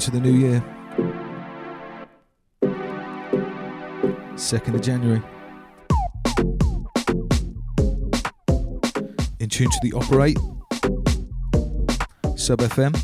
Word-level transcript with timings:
welcome 0.00 0.12
to 0.12 0.18
the 0.18 0.20
new 0.20 0.38
year. 0.38 0.64
2nd 4.34 4.74
of 4.74 4.80
January. 4.80 5.22
In 9.40 9.48
tune 9.48 9.68
to 9.68 9.80
the 9.82 9.92
Operate, 9.94 10.38
Sub 12.36 12.60
FM. 12.60 12.94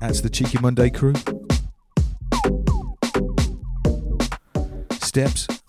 That's 0.00 0.20
the 0.22 0.30
Cheeky 0.30 0.58
Monday 0.60 0.90
crew. 0.90 1.14
Steps. 5.02 5.59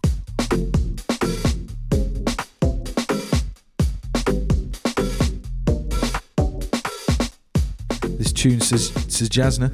Tune 8.41 8.59
says, 8.59 8.87
says 9.07 9.29
Jasna. 9.29 9.69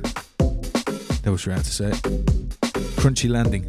That 1.21 1.31
was 1.31 1.45
how 1.45 1.55
to 1.55 1.63
say 1.63 1.87
it. 1.87 2.01
Crunchy 2.97 3.29
Landing. 3.29 3.65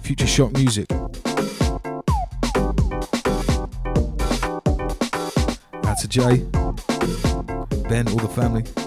Future 0.00 0.28
Shock 0.28 0.52
Music. 0.52 0.86
That's 5.82 6.04
a 6.04 6.08
Jay. 6.08 6.44
Ben, 7.88 8.06
all 8.10 8.18
the 8.18 8.30
family. 8.32 8.85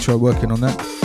Try 0.00 0.14
working 0.14 0.52
on 0.52 0.60
that. 0.60 0.97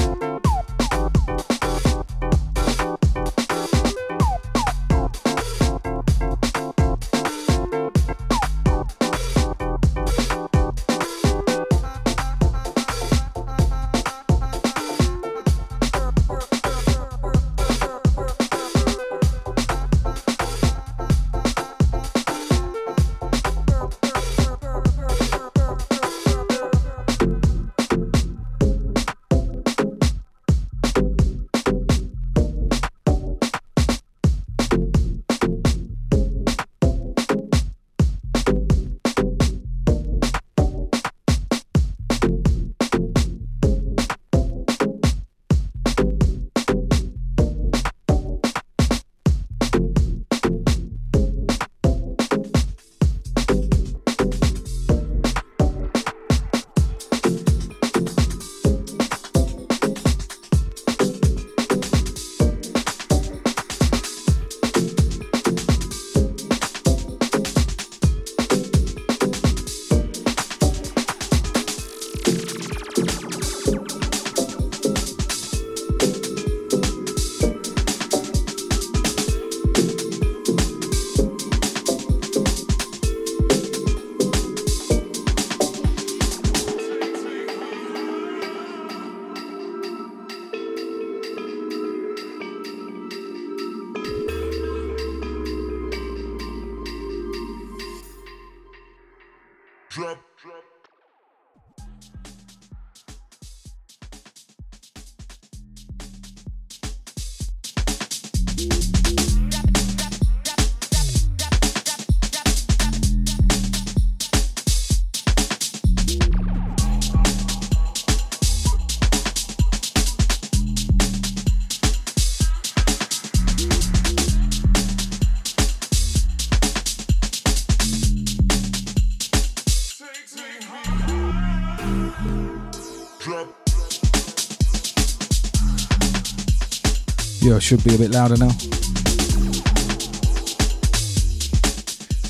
I 137.55 137.59
should 137.59 137.83
be 137.83 137.93
a 137.93 137.97
bit 137.97 138.11
louder 138.11 138.35
now. 138.35 138.51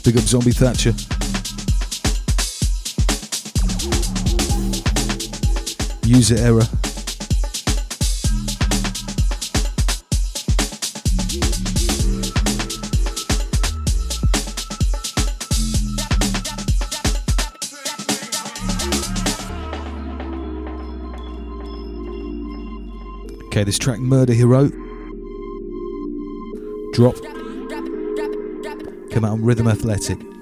Big 0.04 0.18
up 0.18 0.24
Zombie 0.24 0.52
Thatcher. 0.52 0.94
User 6.06 6.36
error. 6.36 6.64
Okay, 23.48 23.64
this 23.64 23.78
track 23.78 24.00
Murder 24.00 24.34
Hero. 24.34 24.83
Drop. 26.94 27.16
Come 29.10 29.26
out 29.26 29.32
on 29.32 29.44
Rhythm 29.44 29.68
Athletic. 29.68 30.33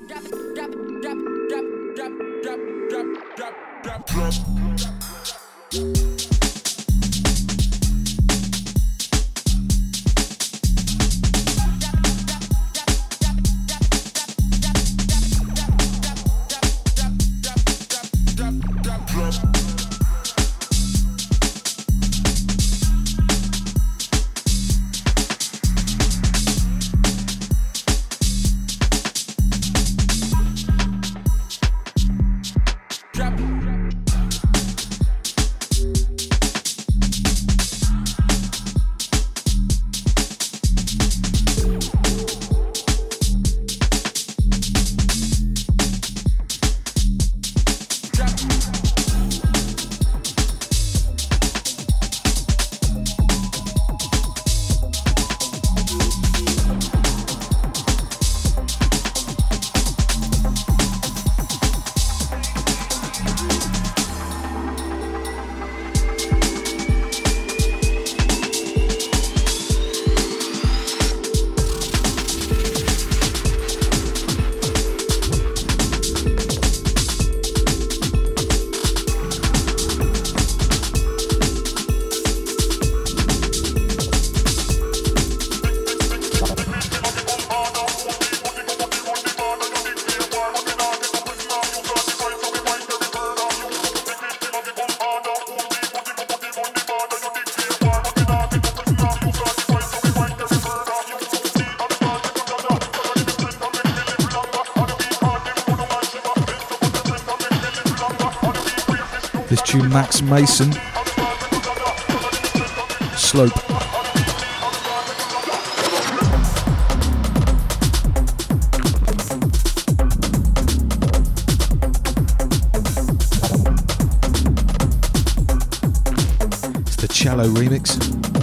Cello 127.31 127.47
remix. 127.53 128.40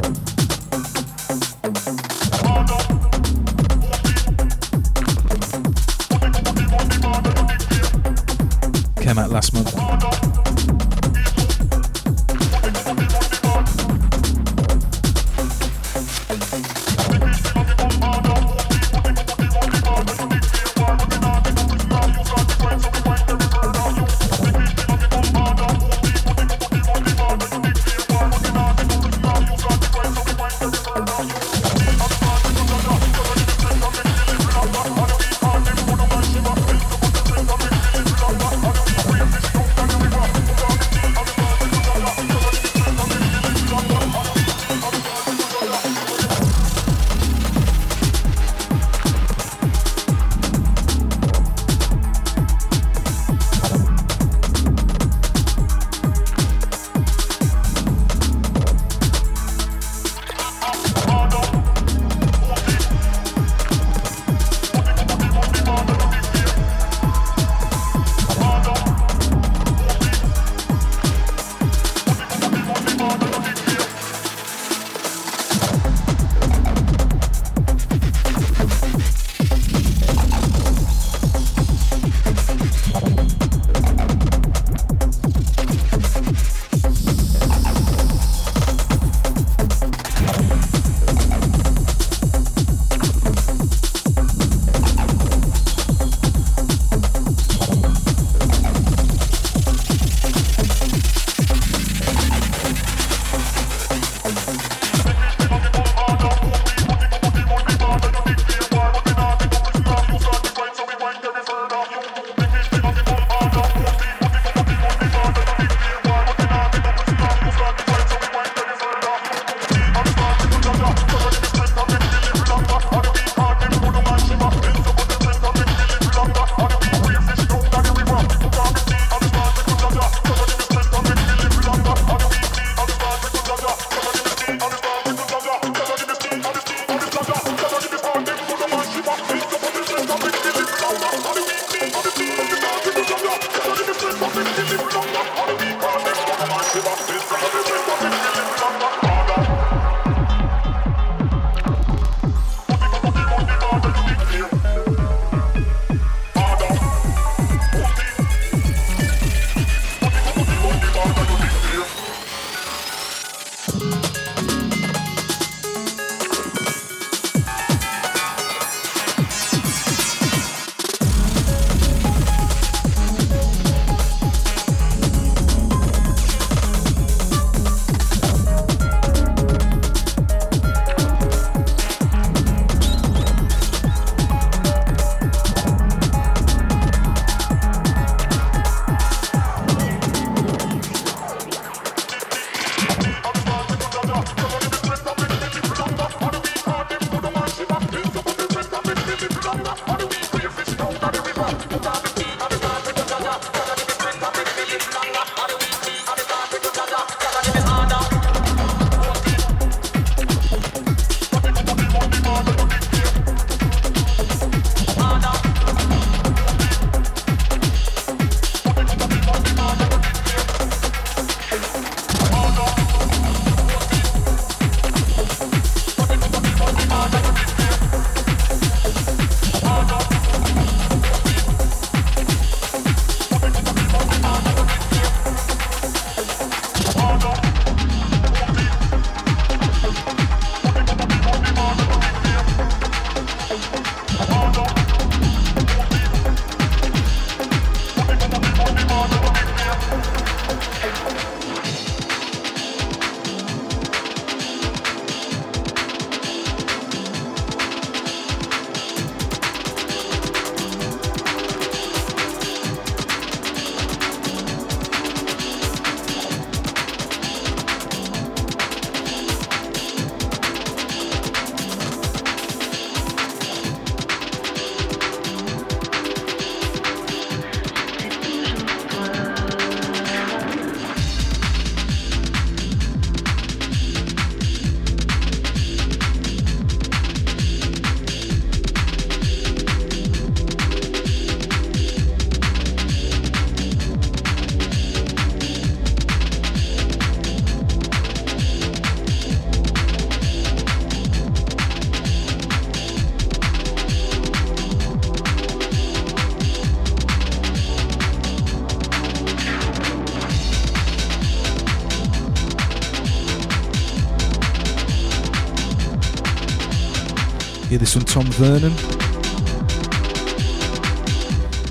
This 317.79 317.95
one, 317.95 318.05
Tom 318.05 318.25
Vernon. 318.33 318.73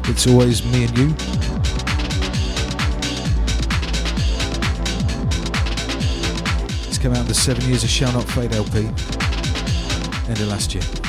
It's 0.09 0.25
always 0.25 0.63
me 0.63 0.85
and 0.85 0.97
you. 0.97 1.07
It's 6.87 6.97
come 6.97 7.11
out 7.11 7.19
of 7.19 7.27
the 7.27 7.33
Seven 7.33 7.67
Years 7.67 7.83
of 7.83 7.89
Shall 7.89 8.13
Not 8.13 8.23
Fade 8.23 8.53
LP, 8.53 8.85
end 10.29 10.39
of 10.39 10.47
last 10.47 10.73
year. 10.73 11.06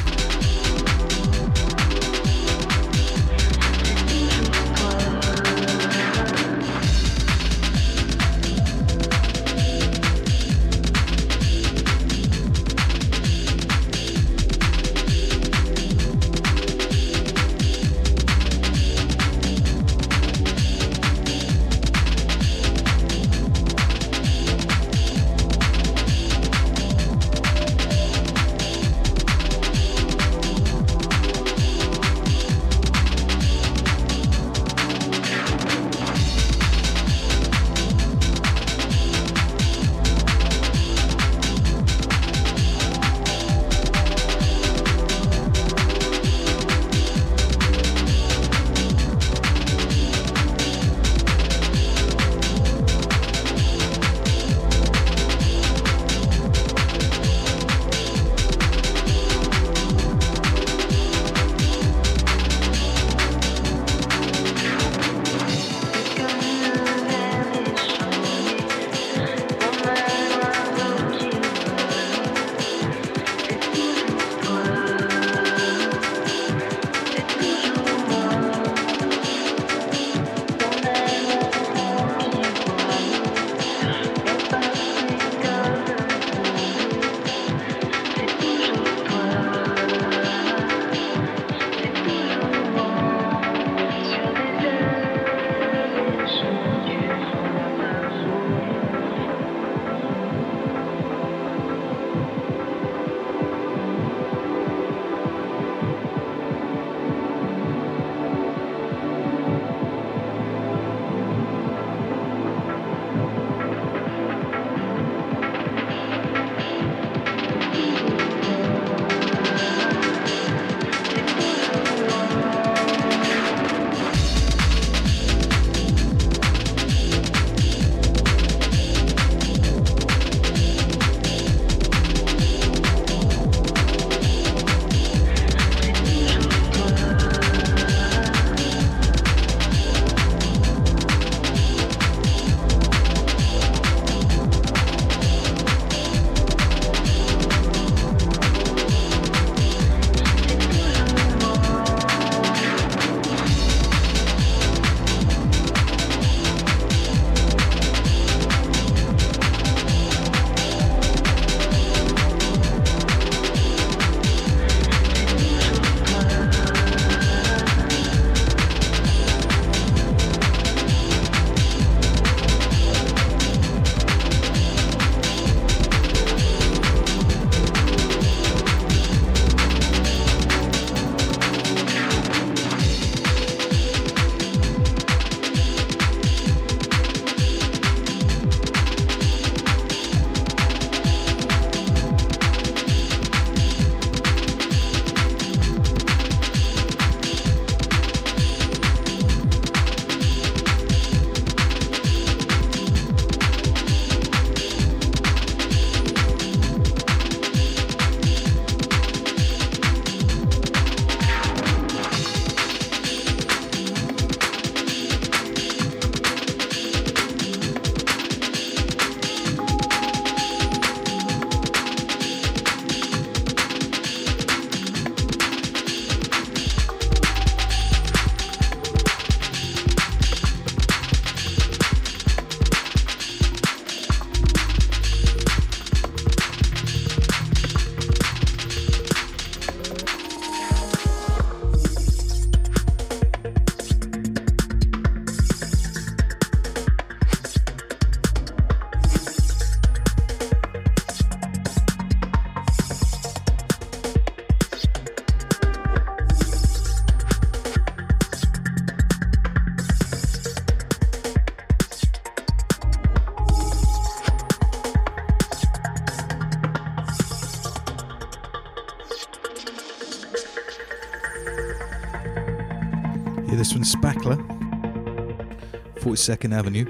42nd 276.28 276.54
Avenue. 276.54 276.84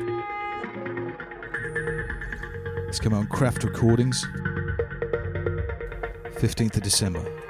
It's 2.89 2.99
come 2.99 3.15
out 3.15 3.19
on 3.19 3.27
Craft 3.29 3.63
Recordings, 3.63 4.27
15th 6.41 6.77
of 6.77 6.83
December. 6.83 7.48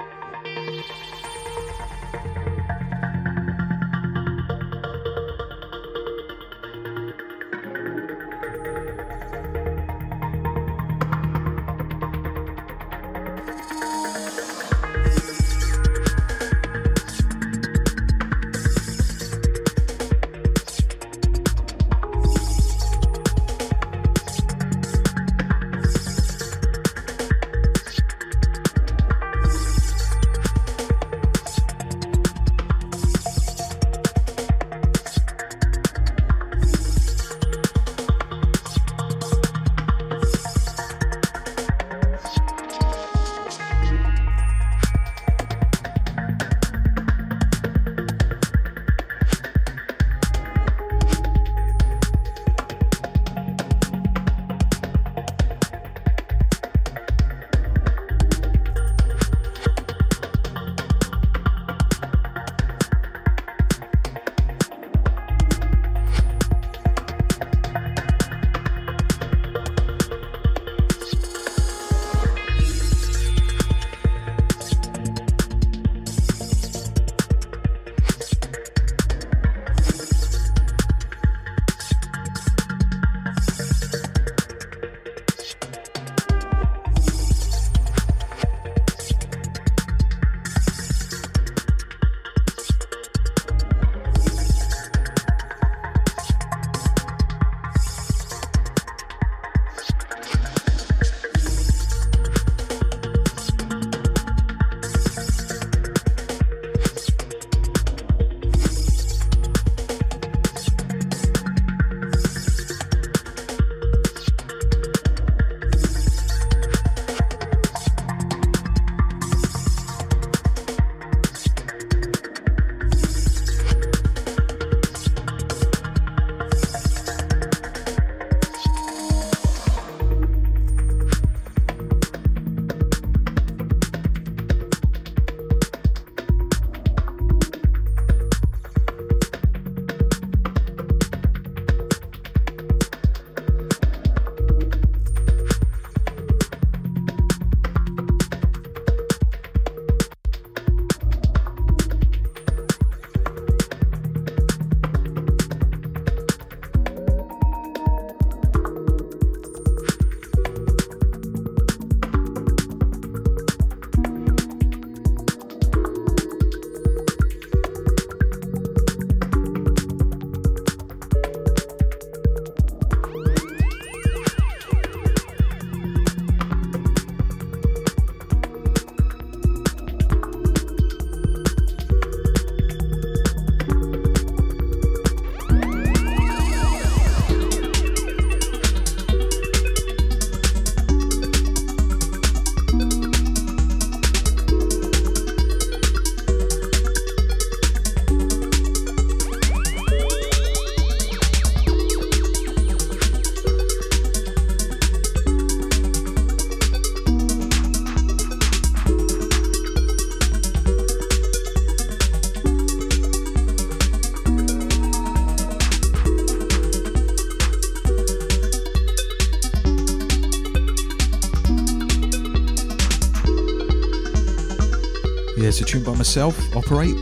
A 225.61 225.65
tune 225.65 225.83
by 225.83 225.95
myself, 225.95 226.37
Operate. 226.55 226.95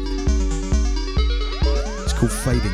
It's 2.04 2.14
called 2.14 2.32
Fading. 2.32 2.72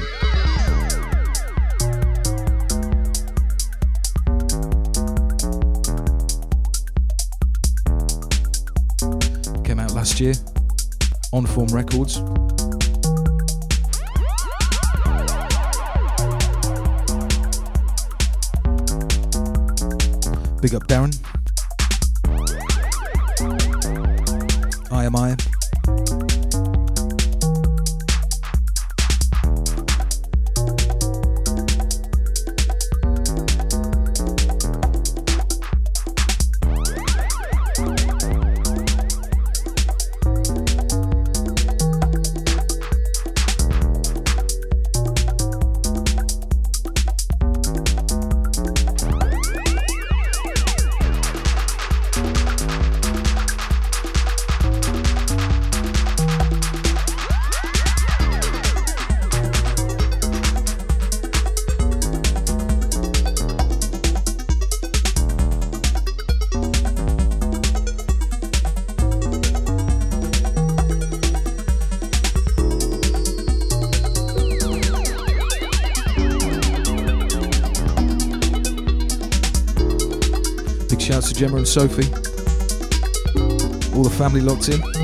Came 9.64 9.80
out 9.80 9.94
last 9.94 10.20
year 10.20 10.34
on 11.32 11.46
Form 11.46 11.68
Records. 11.70 12.20
Big 20.62 20.76
up 20.76 20.88
Darren. 20.88 21.23
To 81.34 81.40
Gemma 81.40 81.58
and 81.58 81.68
Sophie. 81.68 82.12
All 83.96 84.04
the 84.04 84.10
family 84.10 84.42
locked 84.42 84.70
in. 84.70 85.03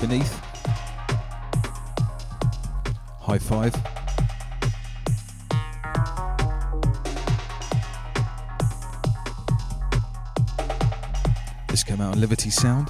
Beneath. 0.00 0.40
High 3.20 3.38
five. 3.38 3.74
This 11.68 11.84
came 11.84 12.00
out 12.00 12.14
on 12.14 12.20
Liberty 12.20 12.50
Sound. 12.50 12.88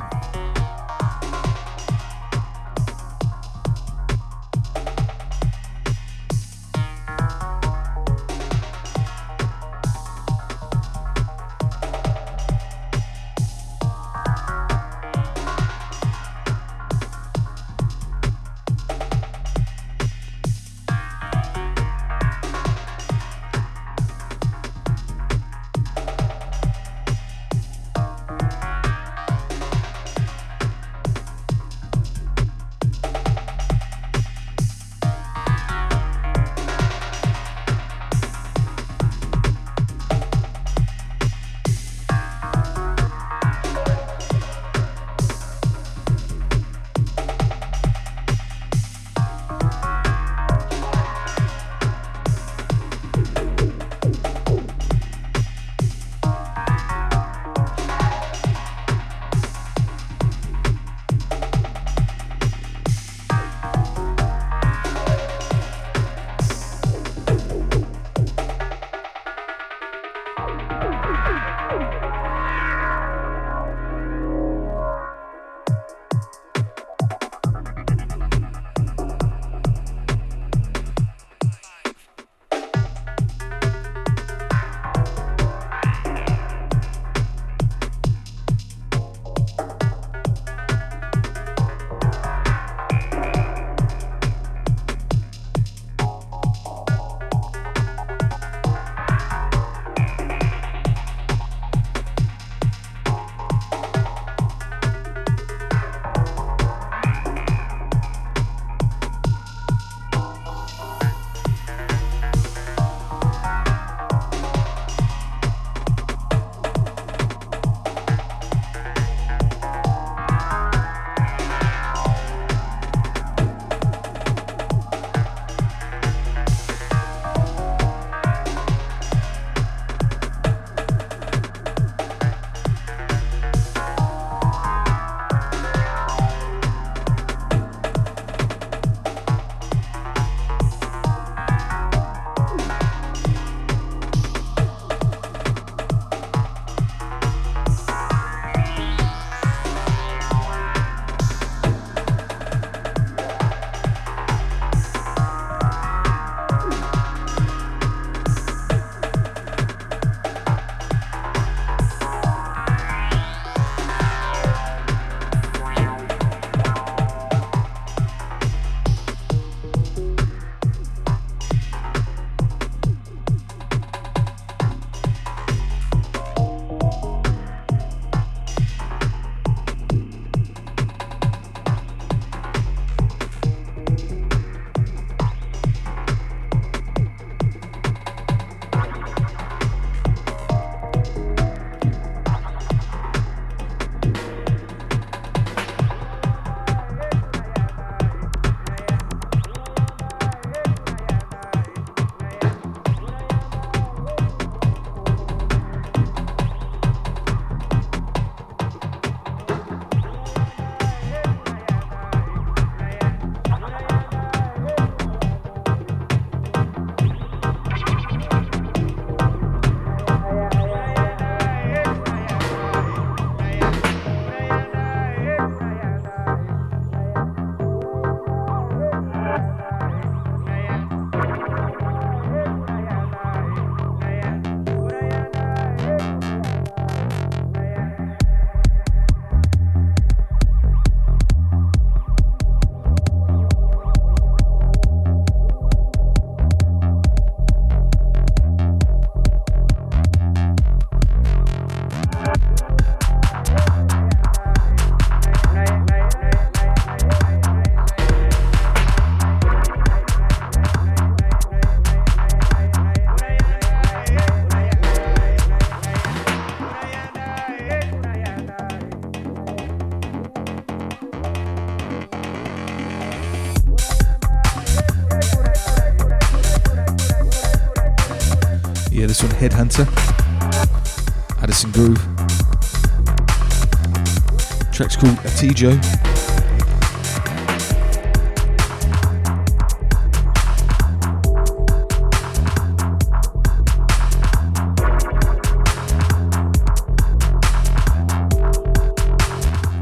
called 285.01 285.17
Atijo. 285.21 285.81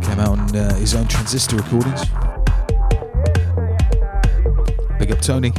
Came 0.05 0.21
out 0.21 0.39
on 0.39 0.55
uh, 0.55 0.75
his 0.77 0.95
own 0.95 1.09
transistor 1.09 1.57
recordings. 1.57 2.05
Big 5.01 5.11
up 5.11 5.21
Tony. 5.21 5.53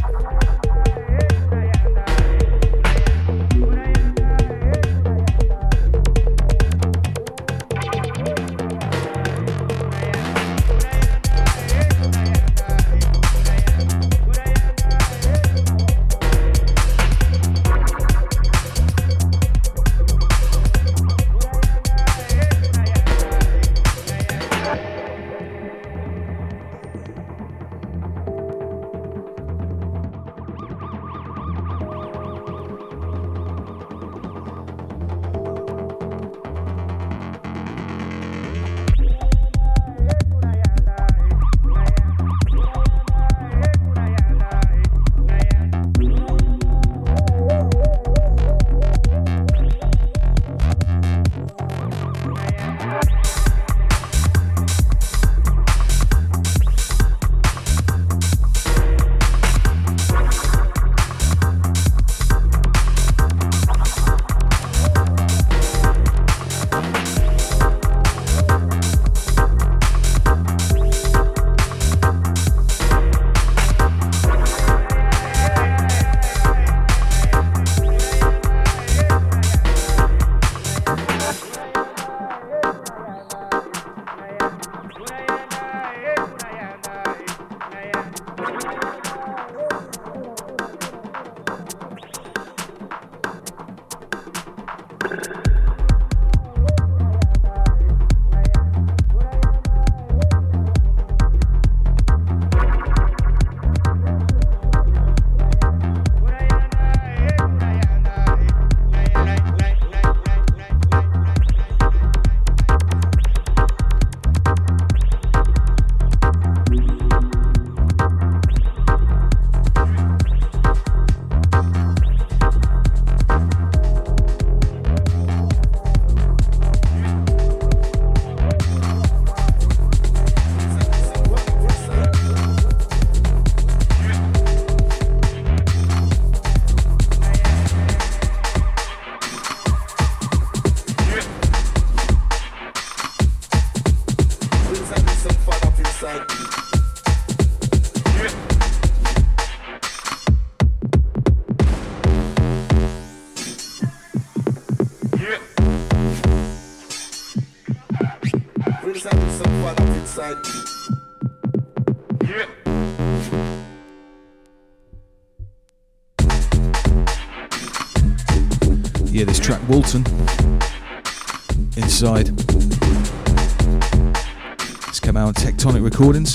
Recordings. 175.99 176.33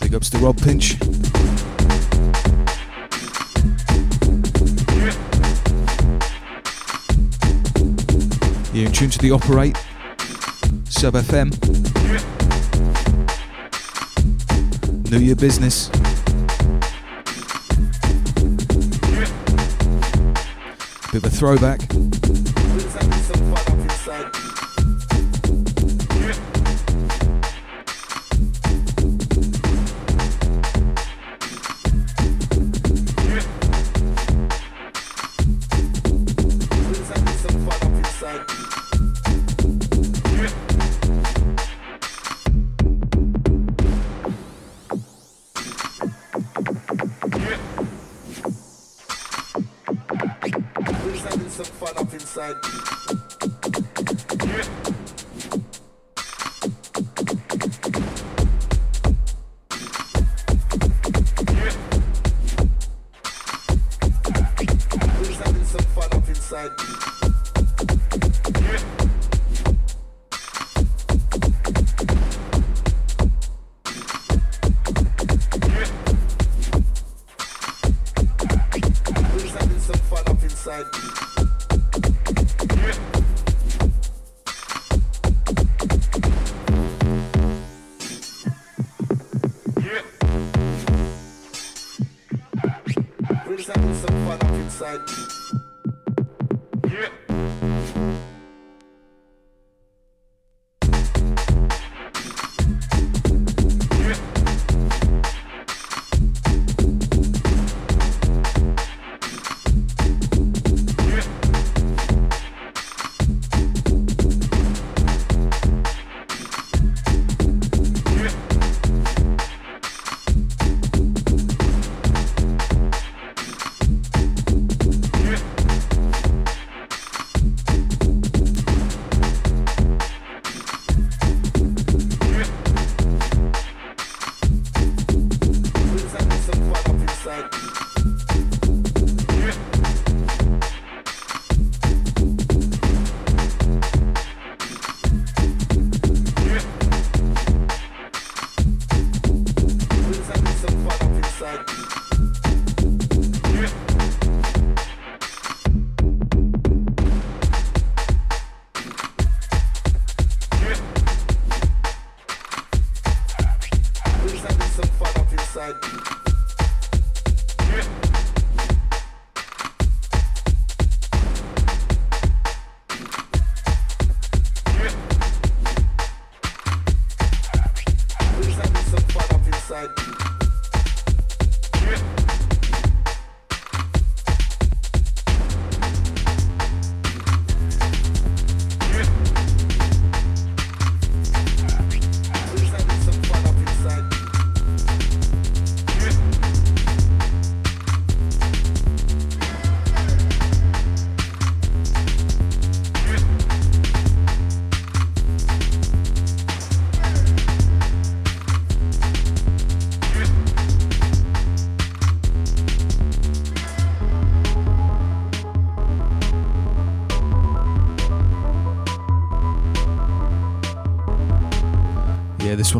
Big 0.00 0.14
ups 0.14 0.30
to 0.30 0.38
Rob 0.38 0.58
Pinch. 0.62 0.98
You're 8.72 8.86
in 8.86 8.92
tune 8.92 9.10
to 9.10 9.18
the 9.18 9.30
Operate 9.30 9.76
Sub 10.88 11.12
FM. 11.12 11.52
Know 15.10 15.18
your 15.18 15.36
business. 15.36 15.90
Bit 21.12 21.22
of 21.22 21.24
a 21.26 21.30
throwback. 21.30 21.93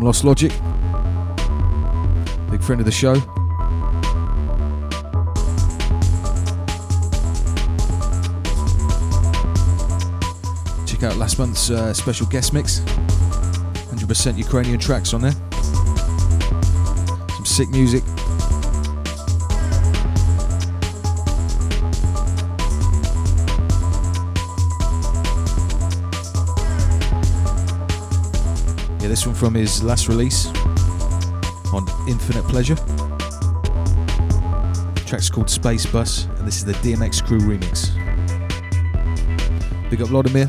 Lost 0.05 0.23
Logic. 0.23 0.51
Big 2.51 2.61
friend 2.61 2.79
of 2.79 2.85
the 2.85 2.91
show. 2.91 3.15
Check 10.85 11.01
out 11.01 11.17
last 11.17 11.39
month's 11.39 11.71
uh, 11.71 11.91
special 11.91 12.27
guest 12.27 12.53
mix. 12.53 12.81
100% 13.89 14.37
Ukrainian 14.37 14.77
tracks 14.77 15.15
on 15.15 15.21
there. 15.21 15.33
Some 17.31 17.45
sick 17.45 17.69
music. 17.69 18.03
From 29.35 29.53
his 29.53 29.83
last 29.83 30.07
release 30.07 30.47
on 31.73 31.85
Infinite 32.07 32.45
Pleasure. 32.45 32.75
The 34.95 35.03
track's 35.05 35.29
called 35.29 35.49
Space 35.49 35.85
Bus, 35.85 36.25
and 36.37 36.47
this 36.47 36.57
is 36.57 36.65
the 36.65 36.73
DMX 36.73 37.21
Krew 37.21 37.41
remix. 37.41 37.91
Big 39.89 40.01
up 40.01 40.07
Vladimir. 40.07 40.47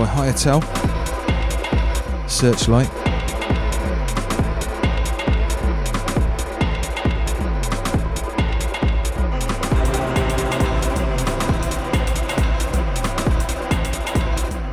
By 0.00 0.06
Hyetal, 0.06 0.62
Searchlight. 2.26 2.88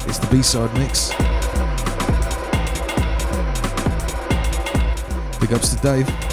It's 0.08 0.20
the 0.20 0.28
B-side 0.32 0.74
mix. 0.76 1.10
Big 5.42 5.52
ups 5.52 5.76
to 5.76 5.82
Dave. 5.82 6.27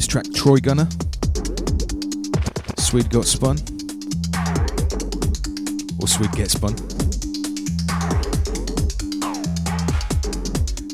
Troy 0.00 0.58
Gunner. 0.58 0.88
Swede 2.78 3.08
got 3.10 3.26
spun. 3.26 3.56
Or 6.00 6.08
Swede 6.08 6.32
get 6.32 6.50
spun. 6.50 6.76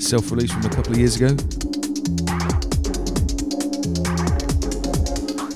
Self 0.01 0.31
release 0.31 0.53
from 0.53 0.67
a 0.67 0.69
couple 0.69 0.93
of 0.93 0.99
years 0.99 1.17
ago. 1.17 1.35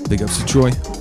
Big 0.09 0.23
ups 0.23 0.39
to 0.39 0.45
Troy. 0.47 0.94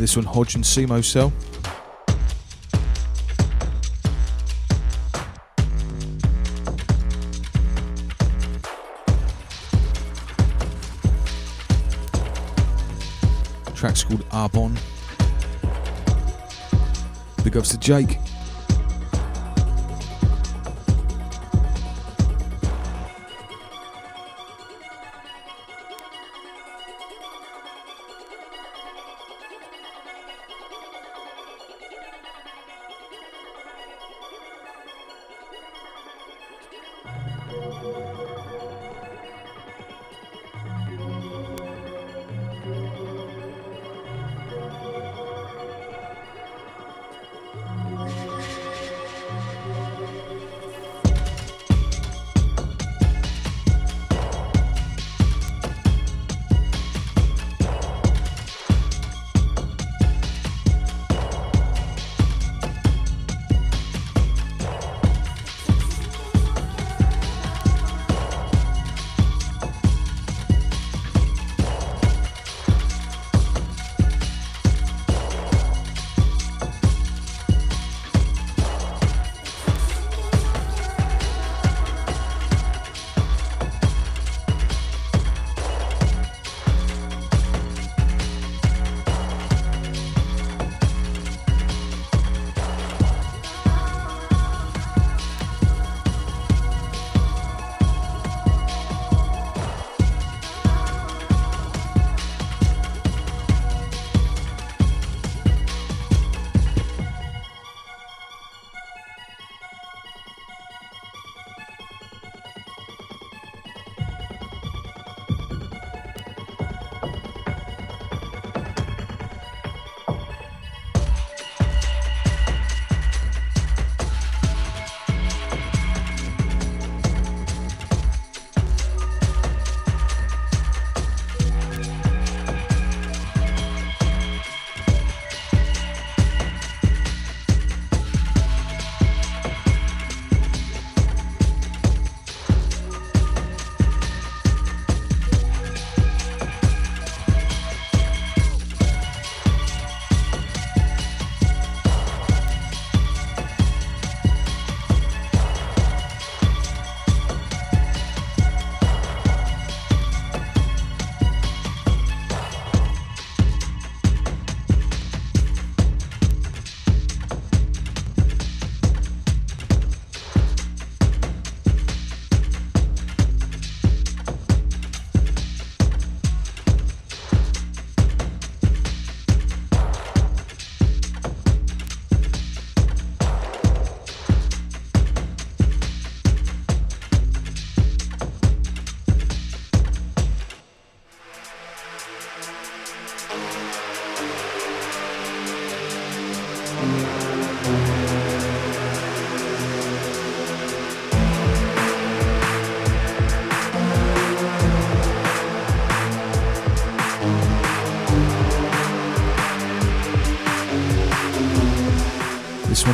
This 0.00 0.16
one, 0.16 0.24
Hodge 0.24 0.54
and 0.54 0.64
Simo 0.64 1.04
Cell. 1.04 1.30
Track's 13.74 14.02
called 14.04 14.26
Arbon. 14.30 14.78
Big 17.44 17.56
ups 17.56 17.70
to 17.70 17.78
Jake. 17.78 18.16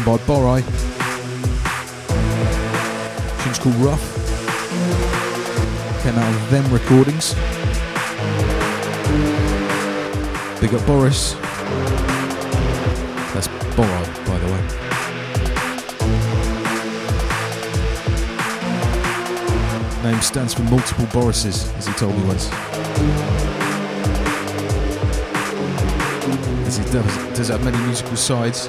By 0.07 0.17
Borai. 0.19 0.63
Tune's 3.43 3.59
called 3.59 3.75
Rough. 3.77 4.05
Came 6.05 6.15
out 6.15 6.33
of 6.33 6.49
them 6.49 6.73
recordings. 6.73 7.35
Big 10.61 10.73
up 10.75 10.87
Boris. 10.87 11.33
That's 13.35 13.49
Borai, 13.75 14.07
by 14.29 14.39
the 14.39 14.47
way. 14.47 14.63
Name 20.09 20.23
stands 20.23 20.55
for 20.55 20.63
multiple 20.63 21.07
Borises, 21.07 21.77
as 21.77 21.87
he 21.89 21.93
told 21.95 22.17
me 22.17 22.23
once. 22.29 22.49
As 26.65 26.77
he 26.79 26.85
does, 26.93 27.37
does 27.37 27.49
have 27.49 27.65
many 27.65 27.79
musical 27.79 28.15
sides. 28.15 28.69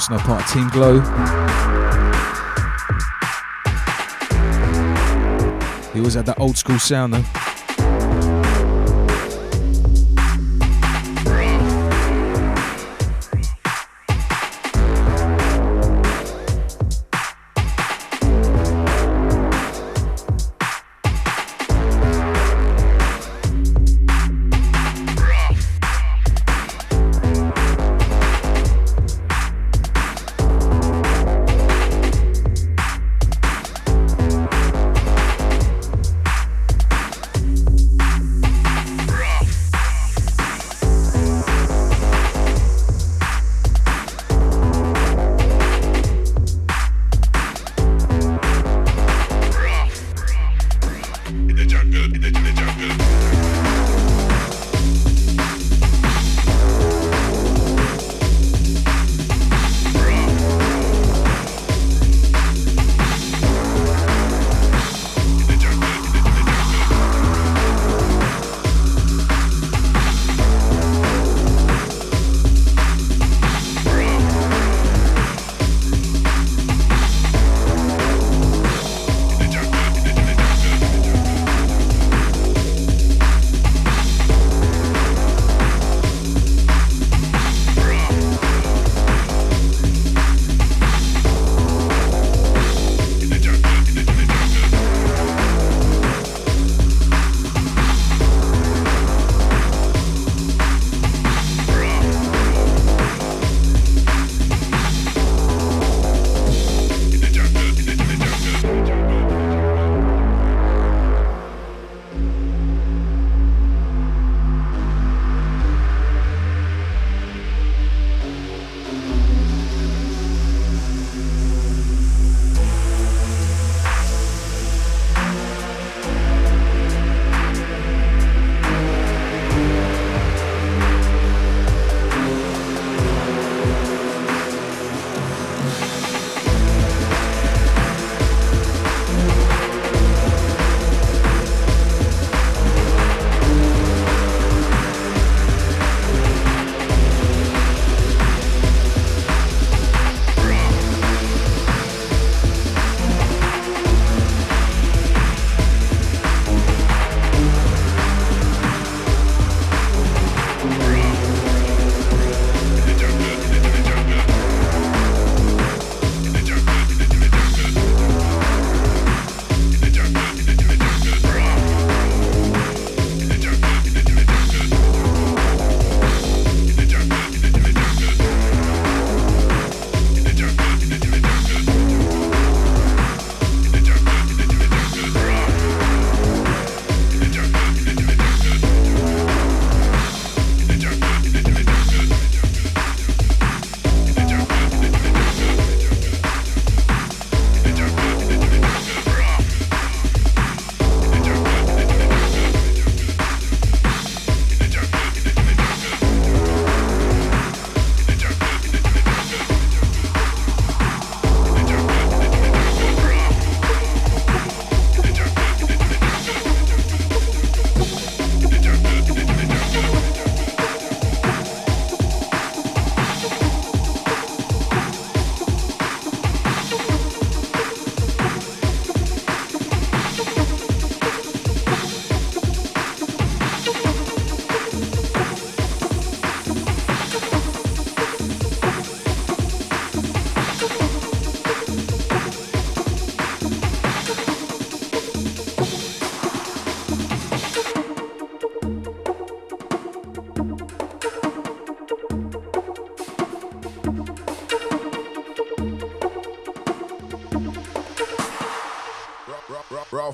Also 0.00 0.14
now 0.14 0.24
part 0.24 0.42
of 0.42 0.50
Team 0.50 0.66
Glow. 0.70 1.00
He 5.92 5.98
always 5.98 6.14
had 6.14 6.24
that 6.24 6.36
old 6.38 6.56
school 6.56 6.78
sound 6.78 7.12
though. 7.12 7.49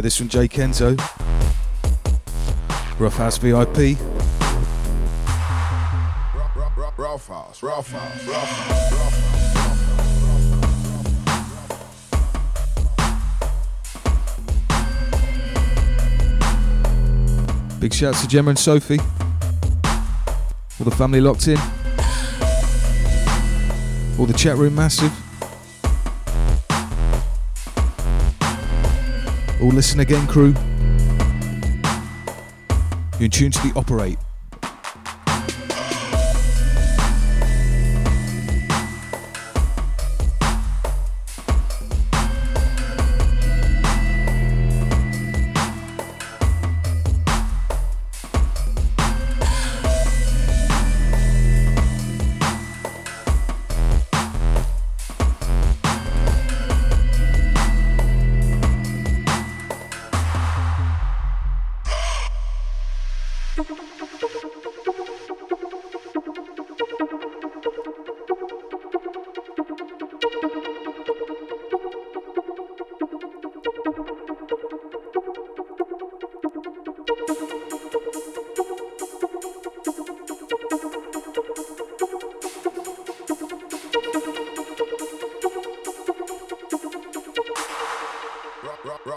Yeah, 0.00 0.04
this 0.04 0.16
from 0.16 0.28
Jay 0.28 0.48
Kenzo. 0.48 0.96
Rough 2.98 3.18
House 3.18 3.36
VIP. 3.36 3.98
Big 17.78 17.92
shouts 17.92 18.22
to 18.22 18.26
Gemma 18.26 18.48
and 18.48 18.58
Sophie. 18.58 18.98
All 20.78 20.86
the 20.86 20.90
family 20.96 21.20
locked 21.20 21.46
in. 21.46 21.58
All 24.18 24.24
the 24.24 24.32
chat 24.34 24.56
room 24.56 24.76
massive. 24.76 25.12
Listen 29.70 30.00
again, 30.00 30.26
crew. 30.26 30.54
You're 33.18 33.26
in 33.26 33.30
tune 33.30 33.50
to 33.50 33.68
the 33.68 33.72
operate. 33.76 34.18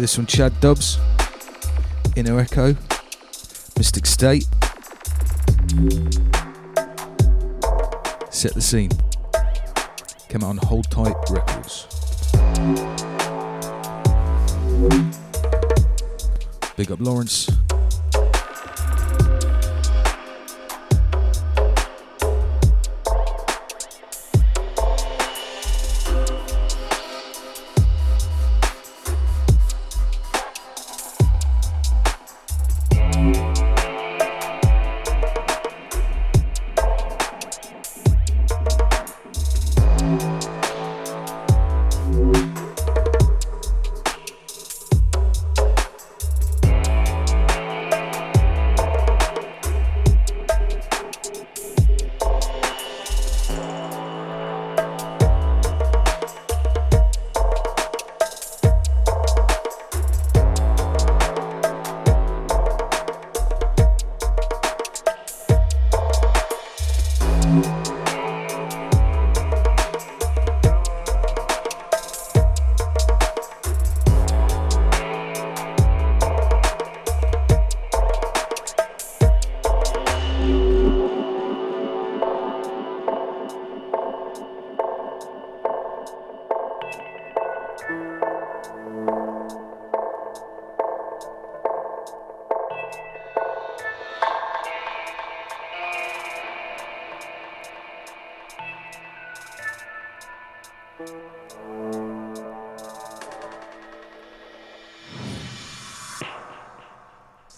This 0.00 0.18
one, 0.18 0.26
Chad 0.26 0.52
Dubz, 0.54 0.98
Inner 2.16 2.40
Echo, 2.40 2.74
Mystic 3.78 4.04
State. 4.04 4.48
Set 8.30 8.52
the 8.54 8.60
scene. 8.60 8.90
Came 10.28 10.42
out 10.42 10.48
on 10.48 10.56
Hold 10.56 10.90
Tight 10.90 11.14
Records. 11.30 11.86
Big 16.76 16.90
up 16.90 16.98
Lawrence. 16.98 17.48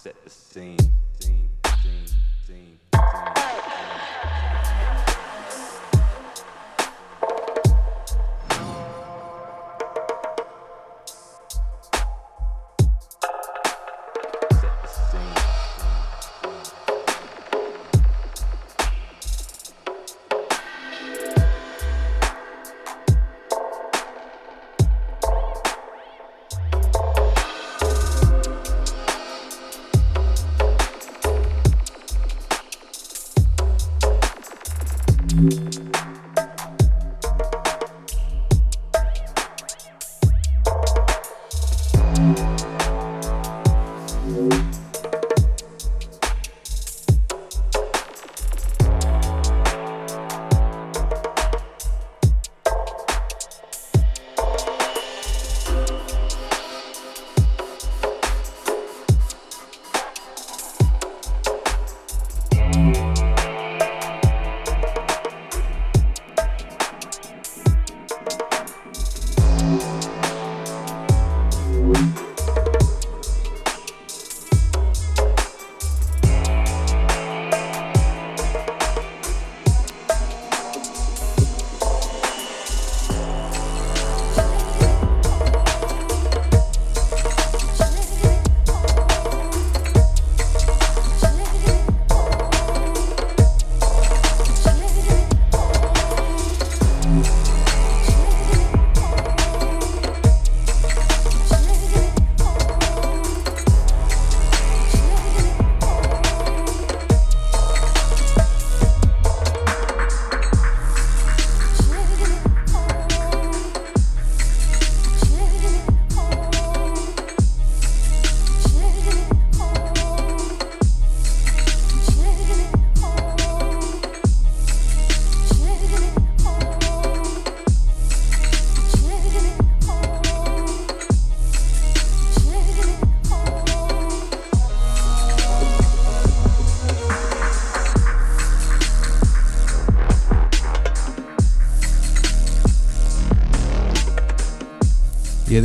Yeah, 0.05 0.11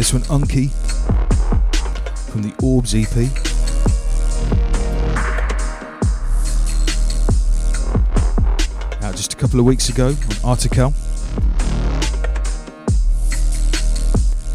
this 0.00 0.14
one, 0.14 0.22
Unky, 0.22 0.70
from 2.30 2.40
the 2.40 2.54
Orbs 2.62 2.94
EP. 2.94 3.04
Just 9.14 9.34
a 9.34 9.36
couple 9.36 9.60
of 9.60 9.66
weeks 9.66 9.90
ago 9.90 10.06
on 10.06 10.56
Artikal. 10.56 10.94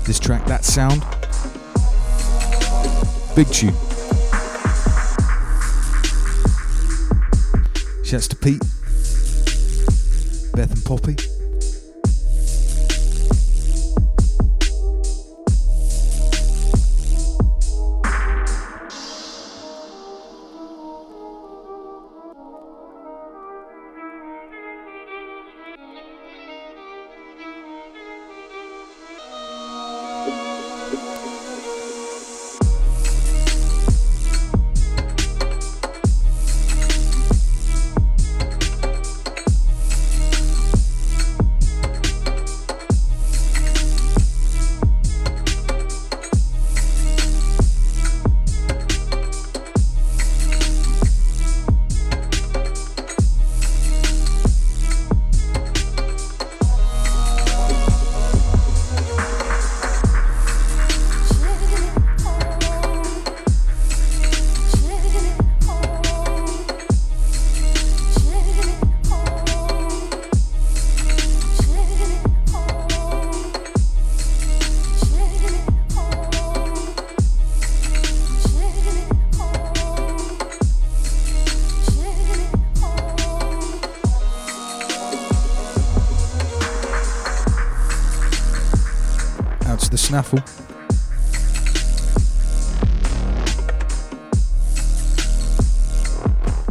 This 0.07 0.19
track, 0.19 0.47
That 0.47 0.65
Sound. 0.65 1.03
Big 3.35 3.47
tune. 3.49 3.75
Shouts 8.03 8.27
to 8.29 8.35
Pete, 8.35 8.61
Beth 10.55 10.71
and 10.71 10.83
Poppy. 10.83 11.34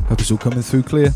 Hope 0.09 0.21
it's 0.21 0.31
all 0.31 0.39
coming 0.39 0.63
through 0.63 0.85
clear. 0.85 1.13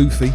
Boofy, 0.00 0.32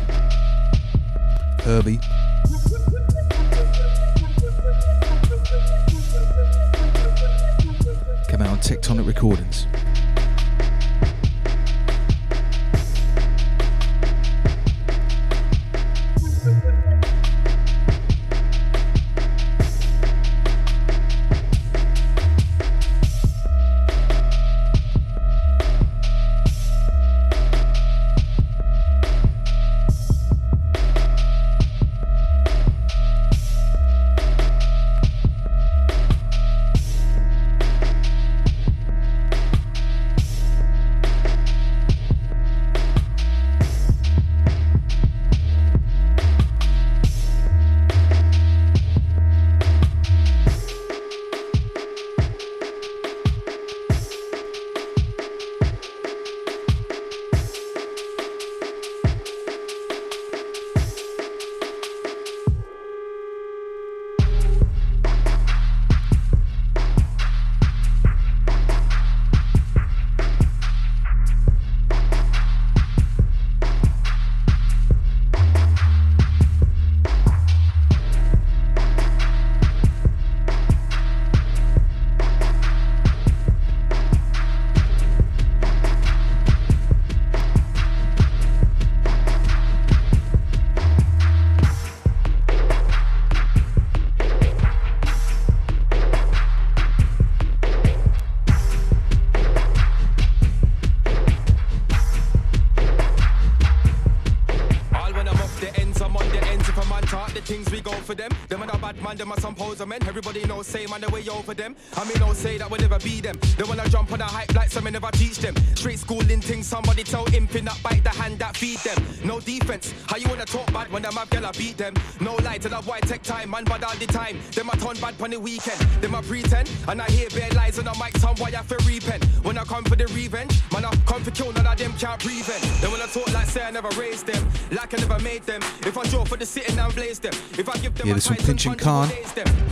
same 110.65 110.89
man 110.89 111.01
the 111.01 111.09
way 111.09 111.23
over 111.29 111.53
them. 111.53 111.75
I 111.95 112.03
mean, 112.03 112.17
don't 112.17 112.35
say 112.35 112.57
that 112.57 112.69
we'll 112.69 112.81
never 112.81 112.99
be 112.99 113.21
them. 113.21 113.37
They 113.57 113.63
wanna 113.63 113.87
jump 113.89 114.11
on 114.11 114.21
a 114.21 114.25
hype 114.25 114.53
like 114.53 114.69
some 114.69 114.83
never 114.85 115.11
teach 115.11 115.37
them. 115.37 115.55
Straight 115.75 115.99
schooling 115.99 116.41
things, 116.41 116.67
somebody 116.67 117.03
tell 117.03 117.25
imping 117.33 117.65
that 117.65 117.81
bite 117.83 118.03
the 118.03 118.09
hand 118.09 118.39
that 118.39 118.57
feed 118.57 118.79
them. 118.79 118.97
No 119.23 119.39
defense, 119.39 119.93
how 120.07 120.17
you 120.17 120.27
wanna 120.27 120.45
talk 120.45 120.71
bad 120.73 120.91
when 120.91 121.03
them 121.03 121.13
have 121.13 121.29
girl 121.29 121.45
I 121.45 121.51
beat 121.51 121.77
them? 121.77 121.93
No 122.19 122.35
lie 122.43 122.57
to 122.57 122.69
that 122.69 122.85
white 122.85 123.03
tech 123.03 123.21
time, 123.21 123.51
man, 123.51 123.63
but 123.63 123.83
all 123.83 123.95
the 123.95 124.07
time. 124.07 124.39
Them 124.51 124.69
I 124.69 124.75
turn 124.75 124.97
bad 124.97 125.21
on 125.21 125.29
the 125.29 125.39
weekend, 125.39 125.79
them 126.01 126.15
I 126.15 126.21
pretend. 126.21 126.69
And 126.87 127.01
I 127.01 127.05
hear 127.11 127.29
bare 127.29 127.51
lies 127.51 127.79
on 127.79 127.85
the 127.85 127.95
mic, 128.01 128.17
some 128.17 128.35
why 128.35 128.49
I 128.49 128.63
feel 128.63 128.79
repent. 128.85 129.23
When 129.43 129.57
I 129.57 129.63
come 129.63 129.83
for 129.85 129.95
the 129.95 130.07
revenge, 130.07 130.53
man, 130.73 130.85
I 130.85 130.95
come 131.05 131.23
for 131.23 131.31
kill, 131.31 131.53
none 131.53 131.67
of 131.67 131.77
them 131.77 131.93
can't 131.93 132.19
prevent. 132.19 132.61
They 132.81 132.87
wanna 132.87 133.07
talk 133.07 133.31
like 133.33 133.47
say 133.47 133.63
I 133.63 133.71
never 133.71 133.89
raised 133.99 134.27
them, 134.27 134.43
like 134.71 134.93
I 134.93 134.97
never 134.97 135.19
made 135.19 135.43
them. 135.43 135.61
If 135.85 135.97
I 135.97 136.03
draw 136.05 136.25
for 136.25 136.37
the 136.37 136.45
sitting 136.45 136.77
and 136.79 136.93
blaze 136.95 137.19
them, 137.19 137.33
if 137.57 137.69
I 137.69 137.77
give 137.77 137.93
them 137.95 138.07
yeah, 138.07 138.13
there's 138.13 138.25
some 138.25 138.37
pinching 138.37 138.75
Khan. 138.85 139.09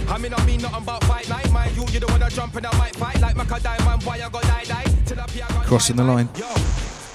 I 0.10 0.18
mean, 0.18 0.34
I 0.34 0.44
mean 0.44 0.60
nothing 0.60 0.82
about 0.82 1.04
fight 1.04 1.30
night, 1.30 1.52
mind 1.52 1.76
you, 1.78 1.86
you 1.94 2.00
don't 2.00 2.10
wanna 2.10 2.32
jump 2.32 2.56
and 2.56 2.66
I 2.66 2.76
might 2.80 2.96
fight 2.96 3.22
like 3.22 3.36
Maca 3.36 3.62
Diamond, 3.62 4.02
why 4.02 4.16
I 4.16 4.28
got 4.28 4.42
die 4.42 4.64
die. 4.64 4.86
Till 5.06 5.20
I 5.20 5.66
Crossing 5.68 5.98
the 5.98 6.04
line. 6.04 6.28
Yo, 6.36 6.48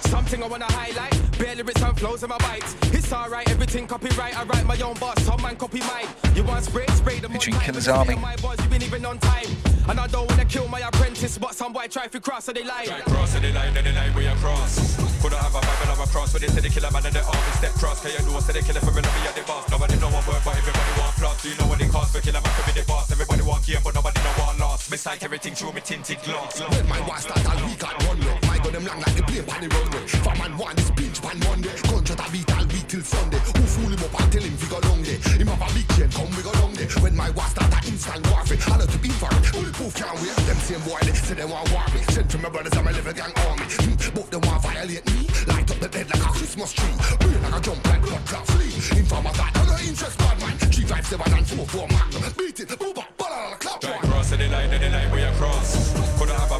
something 0.08 0.40
I 0.40 0.46
wanna 0.46 0.66
highlight. 0.66 1.27
Bare 1.38 1.54
lyrics 1.54 1.82
and 1.82 1.96
flows 1.98 2.22
in 2.22 2.28
my 2.28 2.38
bites. 2.38 2.74
It's 2.92 3.12
alright, 3.12 3.48
everything 3.48 3.86
copyright. 3.86 4.36
I 4.38 4.44
write 4.44 4.66
my 4.66 4.78
own 4.80 4.94
boss, 4.98 5.22
some 5.22 5.40
man 5.40 5.56
copy 5.56 5.80
mine. 5.80 6.08
You 6.34 6.42
want 6.42 6.64
spray, 6.64 6.86
spray 6.88 7.20
the 7.20 7.28
Featuring 7.28 7.58
Killer's 7.60 7.88
Army. 7.88 8.16
My 8.16 8.36
boss, 8.36 8.60
you 8.62 8.68
been 8.68 8.82
even 8.82 9.04
on 9.06 9.18
time. 9.18 9.46
And 9.88 9.98
I 9.98 10.06
don't 10.06 10.28
wanna 10.28 10.44
kill 10.44 10.68
my 10.68 10.80
apprentice, 10.80 11.38
but 11.38 11.54
some 11.54 11.72
boy 11.72 11.86
try 11.88 12.08
to 12.08 12.20
cross, 12.20 12.44
so 12.44 12.52
they 12.52 12.64
lie. 12.64 12.84
Try 12.84 13.00
cross, 13.00 13.32
so 13.32 13.40
they 13.40 13.52
lie, 13.52 13.70
then 13.70 13.84
they 13.84 13.92
lie, 13.92 14.12
we 14.16 14.26
across. 14.26 14.96
Could 15.22 15.32
I 15.34 15.42
have 15.42 15.54
a 15.54 15.60
Bible 15.60 15.92
of 15.92 16.00
a 16.00 16.06
cross, 16.12 16.32
but 16.32 16.42
they 16.42 16.48
say 16.48 16.60
they 16.60 16.68
kill 16.68 16.84
a 16.84 16.92
man 16.92 17.06
and 17.06 17.14
they 17.14 17.20
army 17.20 17.52
step 17.58 17.72
cross. 17.74 18.02
Can 18.02 18.12
you 18.12 18.22
know, 18.30 18.38
so 18.40 18.52
they 18.52 18.62
kill 18.62 18.76
it 18.76 18.84
for 18.84 18.92
me, 18.92 19.02
let 19.02 19.14
me 19.14 19.26
at 19.26 19.34
the 19.34 19.42
boss. 19.42 19.68
Nobody 19.70 19.96
know 19.96 20.10
what 20.10 20.26
work, 20.28 20.42
but 20.44 20.54
everybody 20.56 20.92
want 21.00 21.14
plus. 21.16 21.42
Do 21.42 21.48
you 21.48 21.56
know 21.56 21.66
what 21.66 21.80
it 21.80 21.90
costs 21.90 22.14
for 22.14 22.20
kill 22.20 22.36
a 22.36 22.40
man 22.42 22.52
to 22.54 22.62
be 22.66 22.72
the 22.78 22.86
boss? 22.86 23.10
Everybody 23.10 23.42
want 23.42 23.66
game, 23.66 23.80
but 23.82 23.94
nobody 23.94 24.20
know 24.20 24.34
what 24.38 24.58
lost. 24.58 24.90
Mistake 24.90 25.22
everything 25.22 25.54
through 25.54 25.72
me 25.72 25.80
tinted 25.80 26.22
glass. 26.22 26.60
When 26.60 26.86
my 26.86 27.00
war 27.06 27.18
start, 27.18 27.42
all 27.48 27.66
we 27.66 27.74
got 27.74 27.96
one 28.06 28.20
way. 28.20 28.38
My 28.46 28.58
gun 28.58 28.72
them 28.72 28.84
long 28.84 29.00
like 29.00 29.16
the 29.16 29.22
plane 29.24 29.44
pan 29.44 29.60
the 29.64 29.68
runway. 29.74 30.06
For 30.06 30.34
man 30.36 30.52
one 30.56 30.76
this 30.76 30.90
pinch 30.92 31.18
pan 31.28 31.38
Monday. 31.44 31.74
Gunshot 31.88 32.20
a 32.20 32.26
beat 32.32 32.50
all 32.56 32.66
week 32.72 32.86
till 32.88 33.02
Sunday. 33.02 33.38
Who 33.38 33.62
fool 33.68 33.92
him 33.92 34.00
up 34.00 34.20
and 34.20 34.32
tell 34.32 34.42
him 34.42 34.54
we 34.56 34.66
go 34.68 34.78
long 34.88 35.02
day. 35.02 35.18
Him 35.36 35.48
have 35.48 35.60
a 35.60 35.68
big 35.74 35.88
chain, 35.92 36.10
come 36.10 36.30
we 36.36 36.42
go 36.42 36.52
long 36.60 36.72
day. 36.72 36.88
When 37.04 37.14
my 37.16 37.30
war 37.36 37.48
start, 37.52 37.72
a 37.72 37.78
instant 37.88 38.24
warfare. 38.30 38.58
I 38.72 38.76
love 38.78 38.90
to 38.92 38.98
be 38.98 39.08
infrared. 39.08 39.42
Bulletproof 39.52 39.94
can't 39.94 40.16
wait. 40.20 40.36
Them 40.48 40.58
same 40.64 40.82
boy 40.88 41.00
they 41.04 41.12
say 41.12 41.34
they 41.34 41.44
want 41.44 41.68
war 41.72 41.84
me. 41.92 42.00
Send 42.08 42.30
to 42.30 42.38
my 42.38 42.48
brothers 42.48 42.72
and 42.72 42.84
my 42.84 42.92
little 42.92 43.12
gang 43.12 43.34
army. 43.48 43.66
Hmm. 43.68 44.14
Both 44.16 44.30
them 44.30 44.42
want 44.48 44.62
violate 44.62 45.06
me. 45.12 45.28
Light 45.46 45.68
up 45.70 45.78
the 45.78 45.88
bed 45.88 46.06
like 46.08 46.24
a 46.24 46.30
Christmas 46.32 46.72
tree. 46.72 46.96
Brain 47.20 47.40
like 47.42 47.56
a 47.56 47.60
jump 47.60 47.84
like 47.84 48.02
blood 48.02 48.24
clot 48.24 48.46
flee. 48.48 48.72
Informer 48.98 49.32
that, 49.36 49.52
I 49.52 49.62
no 49.68 49.76
interest 49.84 50.16
bad 50.18 50.36
man. 50.40 50.56
Three 50.72 50.86
five 50.88 51.06
seven 51.06 51.32
and 51.32 51.46
four 51.46 51.66
four 51.66 51.86
magnum. 51.88 52.24
Beat 52.38 52.60
it, 52.60 52.72
move 52.80 52.98
up, 52.98 53.10
ball 53.18 53.52
clap. 53.60 53.84
Right 53.84 54.00
cross, 54.08 54.30
the 54.30 54.48
line, 54.48 54.70
the 54.70 54.88
line 54.88 55.10
we 55.12 55.22
across. 55.22 55.92
Could 56.18 56.30
I 56.30 56.40
have 56.40 56.52
a 56.52 56.57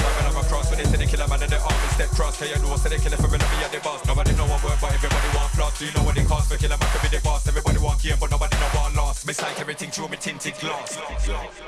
they 0.79 0.85
say 0.85 0.97
they 0.97 1.07
kill 1.07 1.21
a 1.21 1.29
man 1.29 1.43
and 1.43 1.51
the 1.51 1.59
army 1.59 1.89
step 1.99 2.09
cross. 2.11 2.39
Can 2.39 2.49
you 2.49 2.59
know, 2.63 2.77
say 2.77 2.91
they 2.91 3.03
kill 3.03 3.13
it 3.13 3.19
for 3.19 3.27
me 3.27 3.39
at 3.43 3.73
the 3.73 3.81
boss. 3.81 4.07
Nobody 4.07 4.31
know 4.37 4.47
what 4.47 4.63
work, 4.63 4.79
but 4.81 4.95
everybody 4.95 5.29
want 5.35 5.51
plus. 5.53 5.79
Do 5.79 5.87
you 5.87 5.93
know 5.93 6.05
what 6.05 6.17
it 6.17 6.27
costs 6.27 6.47
for 6.47 6.57
kill 6.57 6.71
a 6.71 6.79
man 6.79 6.89
to 6.95 7.03
be 7.03 7.09
the 7.09 7.21
boss? 7.23 7.47
Everybody 7.49 7.79
want 7.79 8.01
game, 8.01 8.17
but 8.21 8.31
nobody 8.31 8.55
know 8.57 8.71
what 8.79 8.95
lost. 8.95 9.27
Miss 9.27 9.43
like 9.43 9.59
everything 9.59 9.91
through 9.91 10.09
me 10.09 10.17
tinted 10.17 10.55
glass. 10.61 10.97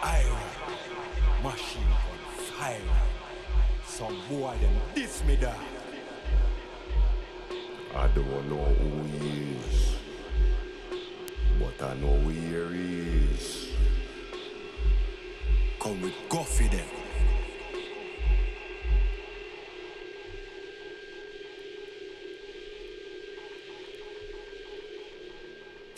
I 0.00 0.24
oh. 0.30 1.42
machine 1.42 1.82
gun 1.82 2.22
fire. 2.54 2.78
Some 3.84 4.16
boy 4.30 4.54
them 4.60 4.74
diss 4.94 5.24
me 5.24 5.34
da. 5.36 5.54
I 7.96 8.06
don't 8.14 8.48
know 8.48 8.64
who 8.78 9.02
he 9.18 9.56
is, 9.58 9.96
but 11.58 11.84
I 11.84 11.94
know 11.94 12.14
where 12.22 12.70
he 12.70 13.34
is. 13.34 13.70
Come 15.80 16.00
with 16.00 16.14
Goffy 16.28 16.70
them. 16.70 16.99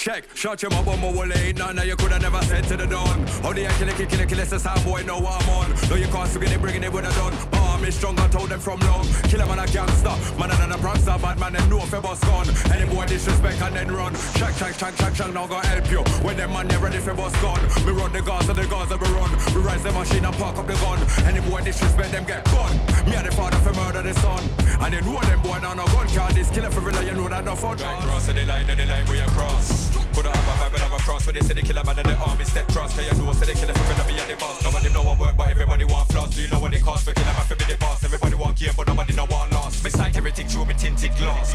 Check, 0.03 0.25
shut 0.35 0.61
your 0.61 0.73
mouth 0.73 0.85
my 0.85 1.13
wall 1.13 1.33
ain't 1.33 1.59
none 1.59 1.77
that 1.77 1.87
you 1.87 1.95
coulda 1.95 2.19
never 2.19 2.43
said 2.43 2.65
to 2.65 2.77
the 2.77 2.89
dawn. 2.89 3.23
Only 3.45 3.69
I 3.69 3.73
kill 3.79 3.87
it, 3.87 3.95
kill 3.95 4.19
it, 4.19 4.29
kill 4.29 4.41
it, 4.41 4.51
the 4.51 4.59
sound 4.59 4.83
boy 4.83 5.03
know 5.07 5.21
what 5.21 5.39
I'm 5.39 5.71
on. 5.71 5.71
No, 5.89 5.95
you 5.95 6.11
can't 6.11 6.29
forget 6.29 6.51
it, 6.51 6.61
bringing 6.61 6.83
it 6.83 6.93
with 6.93 7.07
a 7.07 7.13
done. 7.15 7.31
Arm 7.63 7.85
is 7.85 7.95
strong, 7.95 8.19
I 8.19 8.27
told 8.27 8.51
them 8.51 8.59
from 8.59 8.81
long. 8.81 9.07
Kill 9.31 9.41
a 9.41 9.47
man 9.47 9.61
a 9.61 9.67
gangster, 9.71 10.11
man 10.35 10.51
and 10.51 10.75
a 10.75 10.79
prankster, 10.83 11.15
bad 11.23 11.39
man 11.39 11.53
them 11.53 11.71
know 11.71 11.79
if 11.79 11.95
boss 12.03 12.19
gone. 12.27 12.51
Any 12.75 12.91
boy 12.91 13.07
disrespect 13.07 13.63
and 13.63 13.77
then 13.77 13.95
run. 13.95 14.13
Check, 14.35 14.57
check, 14.59 14.75
check, 14.75 14.97
check, 14.97 15.15
check, 15.15 15.33
now 15.33 15.47
gonna 15.47 15.65
help 15.69 15.89
you. 15.89 16.03
When 16.27 16.37
them 16.37 16.53
man 16.53 16.67
never 16.67 16.87
ready 16.87 16.99
for 16.99 17.15
boss 17.15 17.41
gone. 17.41 17.63
Me 17.87 17.93
run 17.95 18.11
the 18.11 18.23
guards 18.23 18.49
and 18.49 18.59
the 18.59 18.67
guards 18.67 18.91
that 18.91 18.99
we 18.99 19.07
run. 19.15 19.31
We 19.55 19.63
rise 19.63 19.85
the 19.85 19.93
machine 19.93 20.25
and 20.25 20.35
park 20.35 20.59
up 20.59 20.67
the 20.67 20.75
gun. 20.83 20.99
Any 21.31 21.39
boy 21.47 21.63
disrespect 21.63 22.11
them 22.11 22.25
get 22.25 22.43
gone. 22.51 22.75
Me 23.07 23.15
and 23.15 23.27
the 23.29 23.31
father 23.31 23.59
for 23.63 23.73
murder 23.79 24.03
the 24.03 24.15
son. 24.19 24.43
And 24.83 24.95
they 24.95 25.01
know 25.01 25.21
them 25.23 25.41
boy 25.43 25.63
now 25.63 25.75
no 25.75 25.87
gun 25.95 26.09
car. 26.09 26.33
This 26.33 26.51
killer 26.51 26.71
for 26.71 26.81
real, 26.81 27.01
you 27.05 27.15
know 27.15 27.29
that 27.29 27.45
no 27.45 27.55
fun. 27.55 27.79
Right, 27.79 28.03
cross 28.03 28.27
the 28.27 28.35
line, 28.45 28.67
the 28.67 28.85
line 28.85 29.07
we 29.07 29.21
across. 29.21 29.92
Could 30.15 30.27
I 30.27 30.37
have 30.37 30.49
a 30.49 30.71
Bible 30.71 30.85
of 30.87 30.93
a 30.93 31.03
cross 31.03 31.27
where 31.27 31.33
they 31.33 31.41
say 31.41 31.55
they 31.55 31.63
kill 31.63 31.79
a 31.79 31.85
man 31.85 31.99
and 31.99 32.09
the 32.09 32.17
army 32.17 32.45
step 32.45 32.67
cross? 32.69 32.95
Can 32.95 33.05
you 33.05 33.23
know 33.23 33.33
say 33.33 33.47
they 33.47 33.55
kill 33.55 33.71
it 33.71 33.77
for 33.77 34.09
me, 34.09 34.19
at 34.19 34.29
the 34.29 34.37
boss? 34.37 34.63
Nobody 34.63 34.93
know 34.93 35.03
what 35.03 35.19
work, 35.19 35.37
but 35.37 35.49
everybody 35.51 35.85
want 35.85 36.09
flaws. 36.09 36.35
Do 36.35 36.43
you 36.43 36.49
know 36.49 36.61
what 36.61 36.75
it 36.75 36.83
costs 36.83 37.05
for 37.05 37.13
kill 37.15 37.25
a 37.25 37.33
man 37.33 37.45
for 37.45 37.57
be 37.57 37.65
the 37.65 37.77
boss? 37.79 38.05
Everybody 38.05 38.35
want 38.35 38.59
game, 38.59 38.73
but 38.77 38.87
nobody 38.87 39.15
know 39.15 39.27
what 39.27 39.51
lost. 39.53 39.83
Miss 39.85 39.97
like 39.97 40.17
everything 40.17 40.47
through 40.49 40.67
me 40.67 40.75
tinted 40.75 41.17
glass. 41.17 41.53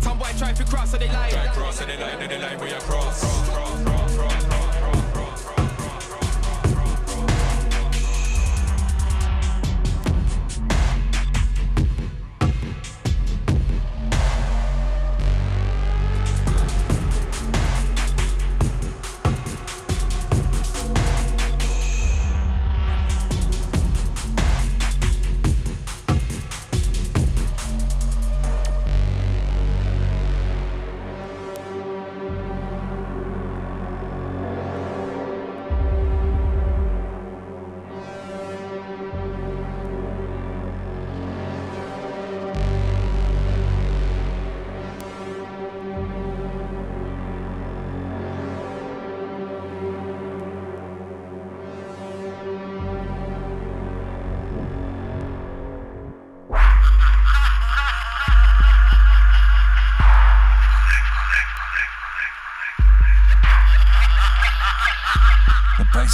Some 0.00 0.18
boy 0.18 0.32
try 0.38 0.52
to 0.52 0.64
cross, 0.64 0.90
so 0.90 0.98
they 0.98 1.08
lie. 1.08 1.30
Try 1.30 1.46
cross, 1.48 1.78
so 1.78 1.84
they 1.86 1.96
lie, 1.96 2.16
then 2.16 2.28
they 2.28 2.38
lie, 2.38 2.56
we 2.56 2.70
across. 2.72 3.20
Cross, 3.20 3.48
cross, 3.48 3.48
cross, 3.48 3.82
cross. 3.84 3.91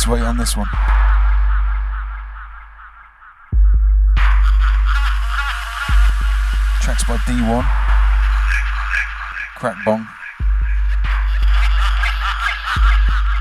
Weight 0.09 0.22
on 0.22 0.39
this 0.39 0.56
one. 0.56 0.66
Tracks 6.80 7.05
by 7.05 7.18
D1, 7.26 7.62
Crack 9.56 9.76
Bong, 9.85 10.09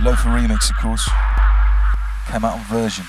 Loefah 0.02 0.36
remix, 0.36 0.70
of 0.70 0.76
course, 0.76 1.10
came 2.30 2.44
out 2.44 2.56
on 2.56 2.64
version. 2.66 3.06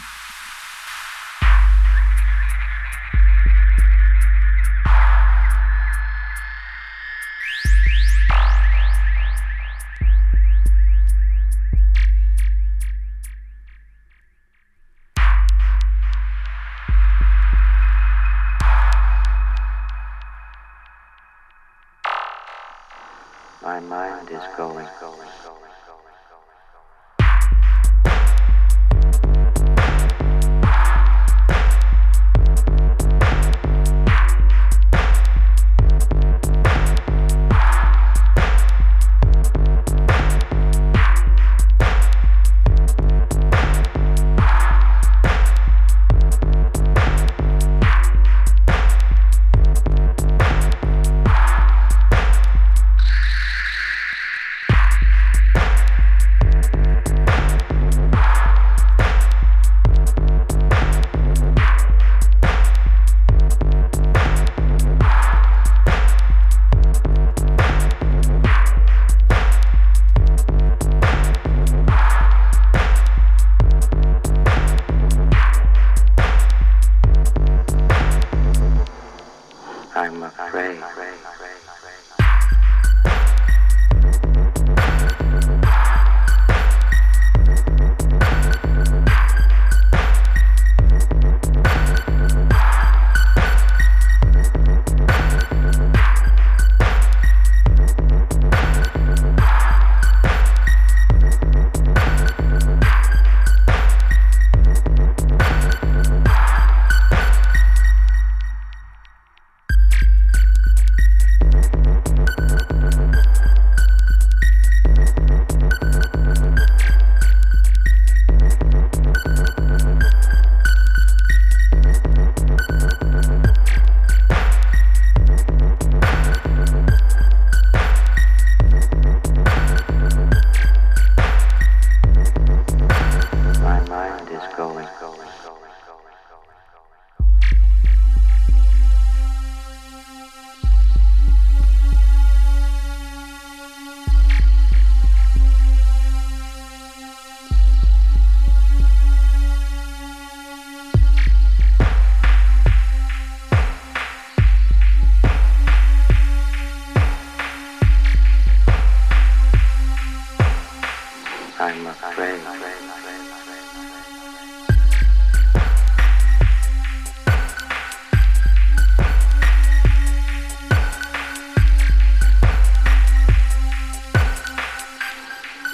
I'm 161.60 161.88
afraid. 161.88 162.40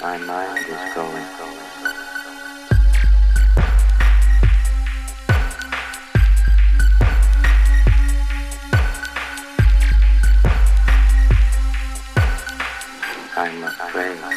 My 0.01 0.17
mind 0.17 0.57
is 0.57 0.93
going. 0.95 1.23
I'm 13.37 13.63
afraid. 13.63 14.34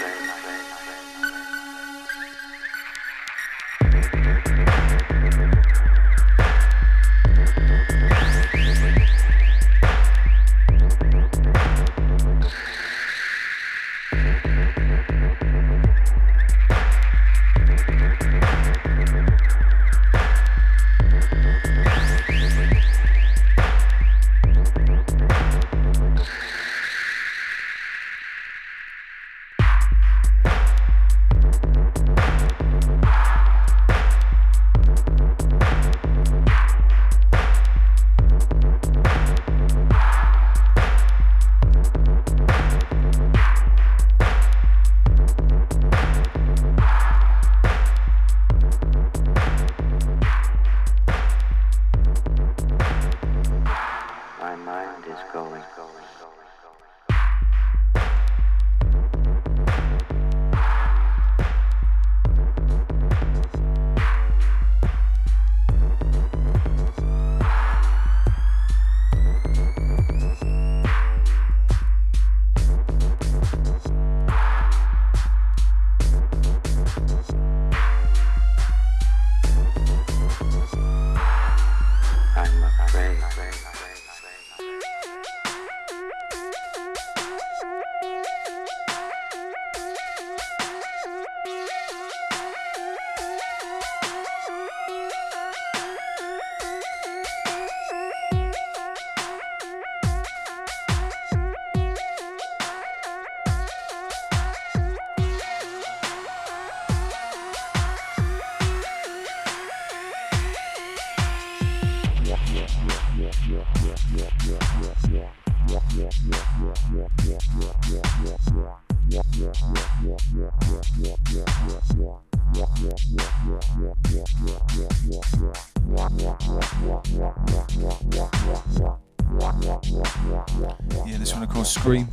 Skream. 131.68 132.08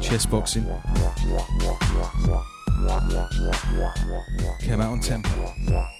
Chess 0.00 0.24
boxing. 0.24 0.62
Came 4.60 4.80
out 4.80 4.92
on 4.92 5.00
Tempa. 5.00 5.90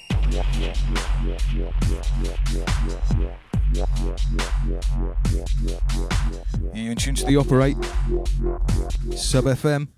You're 6.72 6.92
in 6.92 6.96
tune 6.96 7.16
to 7.16 7.26
the 7.26 7.36
Operate. 7.36 7.76
Sub 9.16 9.44
FM. 9.46 9.88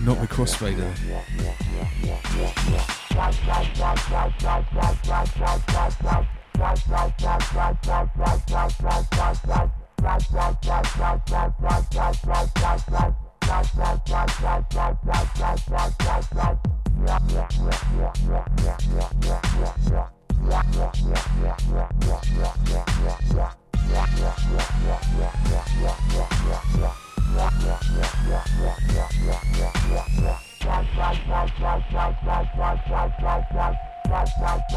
Not 0.00 0.20
the 0.20 0.26
crossfader. 0.26 0.92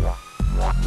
Yeah. 0.00 0.33
One 0.44 0.84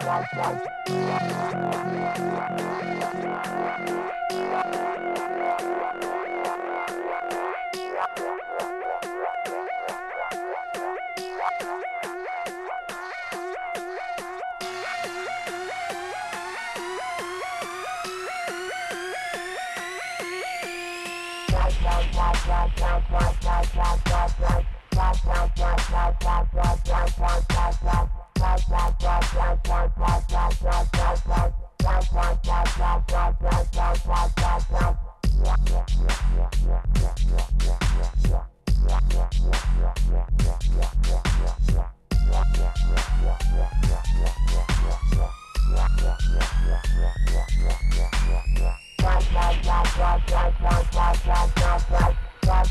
for 0.00 0.20
the 51.90 52.29
Yeah. 52.42 52.70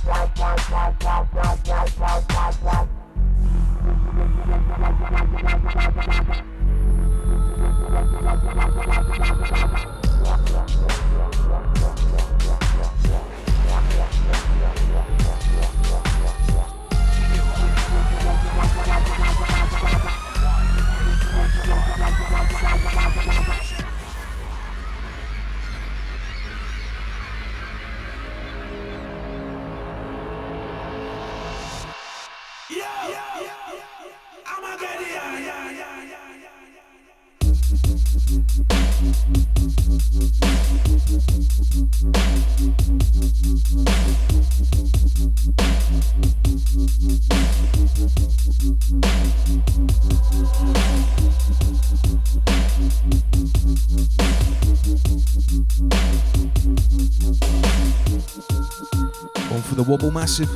For 59.70 59.76
the 59.76 59.84
wobble 59.84 60.12
Massive. 60.12 60.50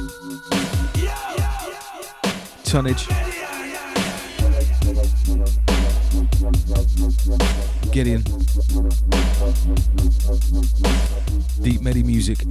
Tonnage. 2.64 3.08
Gideon. 7.91 8.24
Deep 11.61 11.82
Medi 11.82 12.03
Musik. 12.03 12.44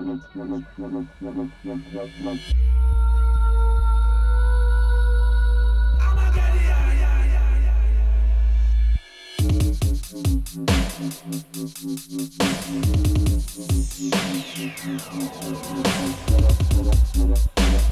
I'm 0.00 0.18
gonna 0.34 0.60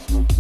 Thank 0.09 0.39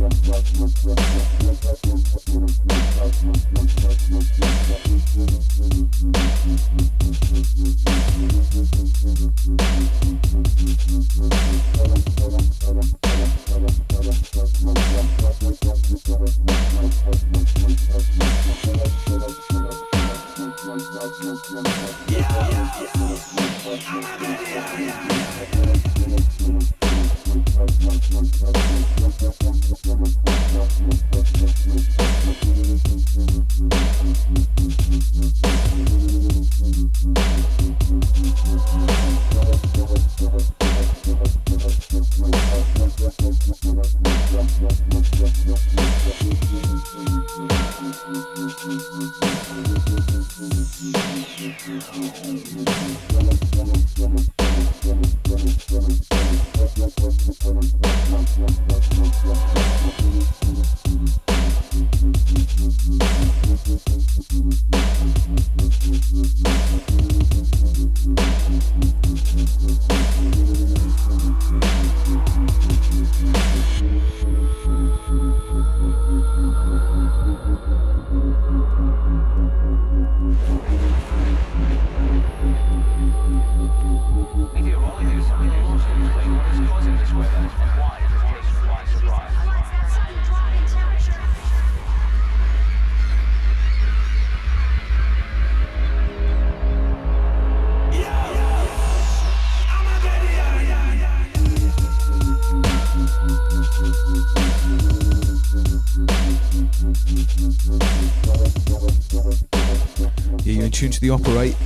the 111.09 111.14
Operate, 111.14 111.56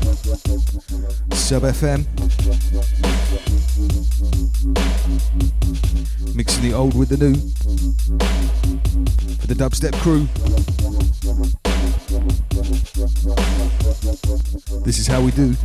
Sub 1.33 1.63
FM. 1.63 2.07
Mixing 6.37 6.63
the 6.63 6.73
old 6.73 6.97
with 6.97 7.09
the 7.09 7.17
new. 7.17 7.35
For 9.41 9.47
the 9.49 9.55
dubstep 9.55 9.95
crew. 10.01 10.29
This 14.85 14.99
is 14.99 15.07
how 15.09 15.21
we 15.21 15.33
do. 15.33 15.57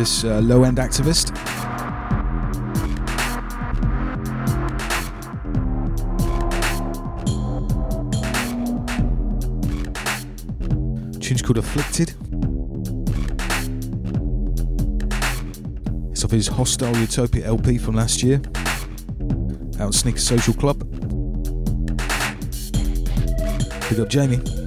This 0.00 0.24
uh, 0.24 0.40
low 0.40 0.64
end 0.64 0.78
activist. 0.78 1.28
Tune's 11.20 11.42
called 11.42 11.58
Afflicted. 11.58 12.14
It's 16.10 16.24
off 16.24 16.30
his 16.30 16.48
Hostile 16.48 16.96
Utopia 16.96 17.44
LP 17.44 17.76
from 17.76 17.96
last 17.96 18.22
year. 18.22 18.40
Out 19.80 19.92
Sneaker 19.92 20.18
Social 20.18 20.54
Club. 20.54 20.78
Big 23.90 24.00
up 24.00 24.08
Jamie. 24.08 24.59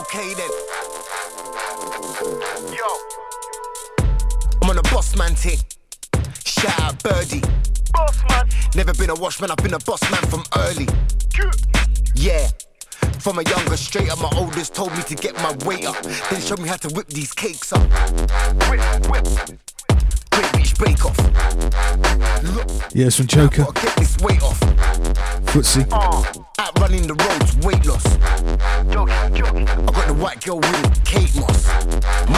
Okay 0.00 0.34
then. 0.34 0.50
Yo. 2.74 2.86
I'm 4.62 4.70
on 4.70 4.78
a 4.78 4.82
boss 4.82 5.16
man 5.16 5.34
ting. 5.34 5.58
Shout 6.44 6.80
out 6.80 7.02
Birdie. 7.02 7.42
Boss 7.92 8.22
man. 8.28 8.48
Never 8.74 8.92
been 8.94 9.10
a 9.10 9.14
washman, 9.14 9.50
I've 9.50 9.56
been 9.58 9.74
a 9.74 9.78
boss 9.78 10.02
man 10.10 10.22
from 10.30 10.42
early. 10.56 10.86
Yeah. 12.14 12.48
From 13.20 13.38
a 13.38 13.42
younger 13.42 13.76
straight 13.76 14.10
up, 14.10 14.20
my 14.20 14.30
oldest 14.36 14.74
told 14.74 14.92
me 14.92 15.02
to 15.04 15.14
get 15.14 15.34
my 15.36 15.56
weight 15.64 15.86
up. 15.86 16.02
Then 16.02 16.40
showed 16.40 16.60
me 16.60 16.68
how 16.68 16.76
to 16.76 16.88
whip 16.94 17.08
these 17.08 17.32
cakes 17.32 17.72
up. 17.72 17.82
Whip, 18.68 18.80
whip. 19.08 19.26
Bake 20.78 21.04
off. 21.06 21.16
Look, 22.42 22.68
Yeah, 22.92 23.06
it's 23.06 23.16
from 23.16 23.26
Joker. 23.26 23.64
gotta 23.64 23.80
get 23.86 23.96
this 23.96 24.16
weight 24.18 24.42
off. 24.42 24.60
Footsie. 25.46 25.86
Uh, 25.90 26.22
out 26.58 26.78
running 26.80 27.06
the 27.06 27.14
roads, 27.14 27.56
weight 27.64 27.84
loss. 27.86 28.04
I 28.06 28.84
got 28.92 30.06
the 30.06 30.14
white 30.14 30.44
girl 30.44 30.60
winning, 30.60 30.92
Kate 31.04 31.34
Moss. 31.36 31.66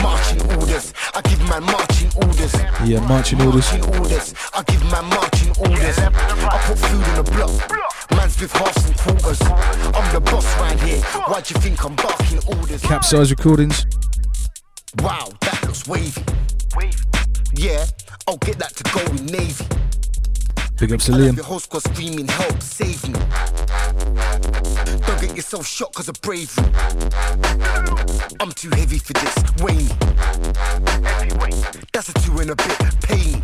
Marching 0.03 0.43
orders, 0.57 0.93
I 1.15 1.21
give 1.23 1.41
man 1.49 1.65
marching 1.65 2.11
orders. 2.17 2.55
Yeah, 2.85 3.01
marching 3.09 3.41
orders. 3.43 3.73
Marching 3.73 3.97
orders, 3.99 4.35
I 4.55 4.63
give 4.63 4.85
man 4.91 5.05
marching 5.07 5.51
orders. 5.59 5.99
I 5.99 6.63
put 6.67 6.79
food 6.79 7.05
on 7.05 7.25
the 7.25 7.31
block. 7.33 8.11
Man's 8.13 8.41
with 8.41 8.53
halves 8.53 8.85
and 8.89 8.97
quarters. 8.99 9.41
I'm 9.43 10.15
the 10.15 10.21
boss 10.21 10.47
round 10.61 10.81
here. 10.81 11.01
Why 11.27 11.41
do 11.41 11.55
you 11.55 11.61
think 11.61 11.85
I'm 11.85 11.97
barking 11.97 12.39
orders? 12.47 12.83
Kapsize 12.83 13.31
recordings. 13.31 13.85
Wow, 15.03 15.29
that 15.41 15.61
looks 15.65 15.87
wavy. 15.89 16.23
Yeah, 17.55 17.87
I'll 18.27 18.37
get 18.39 18.59
that 18.59 18.75
to 18.77 18.85
go 18.93 19.01
in 19.13 19.27
Navy. 19.27 19.65
Big 20.79 20.93
ups 20.93 21.07
to 21.07 21.13
Liam. 21.13 21.37
your 21.37 21.45
whole 21.45 21.59
squad 21.59 21.83
screaming, 21.83 22.29
help, 22.29 22.63
save 22.63 23.09
me. 23.09 23.19
Don't 25.07 25.18
yourself 25.39 25.69
shot 25.69 25.95
cause 25.95 26.09
of 26.09 26.21
bravery. 26.21 26.65
I'm 28.41 28.51
too 28.51 28.71
heavy 28.71 28.99
for 28.99 29.13
this, 29.13 29.37
me. 29.63 29.87
That's 31.93 32.09
a 32.09 32.13
two 32.15 32.39
and 32.41 32.51
a 32.51 32.57
bit, 32.57 32.79
me. 33.09 33.41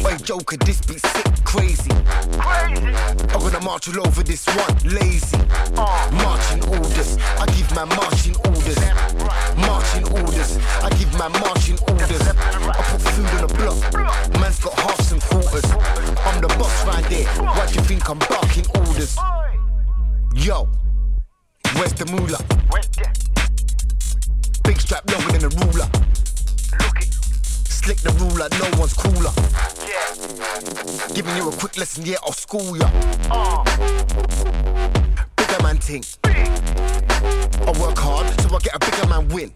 Hey 0.00 0.16
Joker, 0.24 0.56
this 0.64 0.80
beat 0.80 1.04
sick, 1.04 1.44
crazy. 1.44 1.90
I'm 2.40 3.40
gonna 3.44 3.60
march 3.60 3.88
all 3.88 4.06
over 4.06 4.22
this 4.22 4.46
one, 4.46 4.76
lazy. 4.84 5.36
Marching 6.24 6.64
orders, 6.72 7.18
I 7.38 7.44
give 7.54 7.70
my 7.74 7.84
marching 7.84 8.36
orders. 8.48 8.80
Marching 9.68 10.08
orders, 10.24 10.56
I 10.82 10.88
give 10.96 11.12
my 11.18 11.28
marching 11.28 11.78
orders. 11.86 12.22
I 12.28 12.82
put 12.88 13.02
food 13.12 13.28
on 13.36 13.46
the 13.46 13.54
block, 13.58 14.40
man's 14.40 14.58
got 14.58 14.72
halves 14.72 15.12
and 15.12 15.20
quarters. 15.20 15.70
I'm 16.24 16.40
the 16.40 16.48
boss 16.56 16.86
right 16.86 17.04
there, 17.10 17.26
why 17.44 17.66
do 17.66 17.74
you 17.74 17.82
think 17.82 18.08
I'm 18.08 18.18
barking 18.20 18.64
orders? 18.74 19.18
Yo, 20.34 20.68
where's 21.74 21.92
the 21.94 22.06
moolah? 22.06 22.38
Where's 22.70 22.88
Big 24.64 24.80
strap 24.80 25.10
longer 25.10 25.32
than 25.32 25.44
a 25.44 25.48
ruler. 25.48 25.88
Look 26.78 27.00
it. 27.00 27.12
Slick 27.68 27.98
the 27.98 28.12
ruler, 28.20 28.48
no 28.58 28.78
one's 28.78 28.94
cooler. 28.94 29.32
Yeah. 29.86 31.14
Giving 31.14 31.36
you 31.36 31.48
a 31.48 31.52
quick 31.52 31.76
lesson, 31.76 32.06
yeah, 32.06 32.16
I'll 32.24 32.32
school 32.32 32.76
ya. 32.76 32.88
Uh. 33.30 33.64
Bigger 35.36 35.62
man 35.62 35.78
ting. 35.78 36.04
I 36.24 37.72
work 37.80 37.98
hard, 37.98 38.28
so 38.40 38.54
I 38.54 38.58
get 38.60 38.74
a 38.74 38.78
bigger 38.78 39.06
man 39.08 39.28
win. 39.28 39.52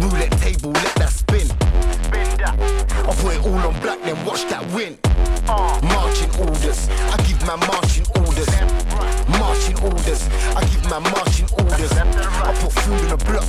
Roulette 0.00 0.32
table, 0.40 0.72
let 0.72 0.94
that 0.96 1.10
spin. 1.10 1.99
I 2.44 3.14
put 3.20 3.34
it 3.36 3.44
all 3.44 3.54
on 3.54 3.78
black, 3.80 4.00
then 4.02 4.16
watch 4.24 4.48
that 4.48 4.64
win. 4.72 4.96
Uh. 5.48 5.78
Marching 5.82 6.30
orders, 6.40 6.88
I 6.88 7.16
give 7.28 7.40
my 7.46 7.56
marching 7.68 8.06
orders. 8.16 8.48
Marching 9.38 9.78
orders, 9.84 10.28
I 10.56 10.60
give 10.72 10.84
my 10.88 10.98
marching 10.98 11.48
orders. 11.58 11.92
I 11.92 12.54
put 12.60 12.72
food 12.72 13.00
in 13.00 13.08
the 13.08 13.16
block, 13.28 13.44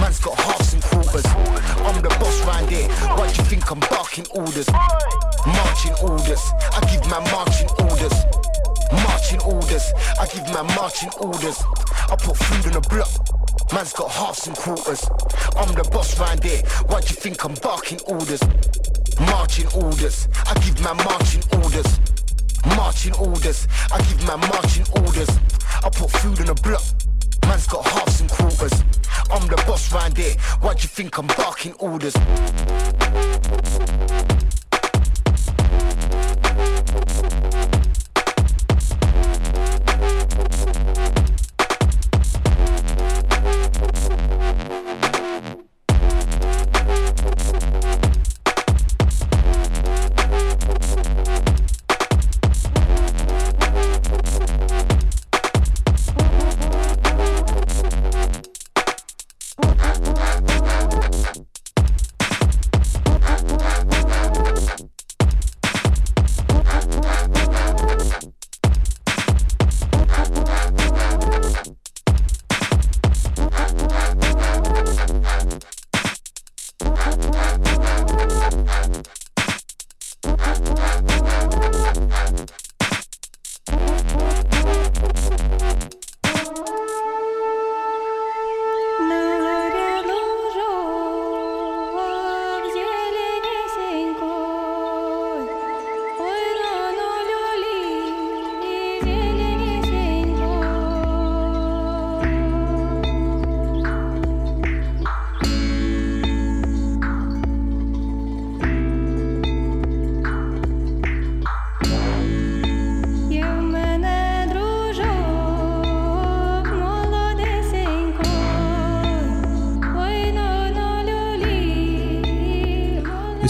man's 0.00 0.20
got 0.20 0.38
halves 0.38 0.74
and 0.74 0.82
quarters. 0.82 1.26
I'm 1.26 2.00
the 2.02 2.08
boss 2.20 2.40
round 2.46 2.70
here, 2.70 2.88
why 3.18 3.26
do 3.28 3.34
you 3.34 3.48
think 3.48 3.70
I'm 3.70 3.80
barking 3.80 4.26
orders? 4.34 4.68
Marching 5.46 5.94
orders, 6.02 6.42
I 6.72 6.80
give 6.90 7.04
my 7.10 7.20
marching 7.32 7.70
orders. 7.82 8.39
Marching 8.92 9.40
orders, 9.42 9.92
I 10.20 10.26
give 10.26 10.48
my 10.52 10.62
marching 10.74 11.10
orders. 11.20 11.62
I 12.10 12.16
put 12.16 12.36
food 12.36 12.66
in 12.66 12.72
the 12.72 12.80
block. 12.88 13.08
Man's 13.72 13.92
got 13.92 14.10
halves 14.10 14.46
and 14.46 14.56
quarters. 14.56 15.08
I'm 15.56 15.72
the 15.74 15.88
boss 15.92 16.18
round 16.18 16.42
here. 16.42 16.62
Why 16.86 17.00
do 17.00 17.08
you 17.08 17.16
think 17.16 17.44
I'm 17.44 17.54
barking 17.54 18.00
orders? 18.06 18.42
Marching 19.20 19.68
orders. 19.74 20.28
I 20.46 20.54
give 20.54 20.80
my 20.80 20.92
marching 21.04 21.44
orders. 21.62 22.00
Marching 22.76 23.14
orders. 23.14 23.68
I 23.92 23.98
give 23.98 24.26
my 24.26 24.36
marching 24.36 24.86
orders. 24.96 25.30
I 25.84 25.88
put 25.90 26.10
food 26.10 26.40
in 26.40 26.46
the 26.46 26.54
block. 26.54 26.82
Man's 27.46 27.66
got 27.66 27.86
halves 27.86 28.20
and 28.20 28.30
quarters. 28.30 28.82
I'm 29.30 29.46
the 29.46 29.62
boss 29.66 29.92
round 29.92 30.16
here. 30.16 30.34
Why 30.60 30.74
do 30.74 30.82
you 30.82 30.88
think 30.88 31.16
I'm 31.18 31.28
barking 31.28 31.74
orders? 31.74 32.14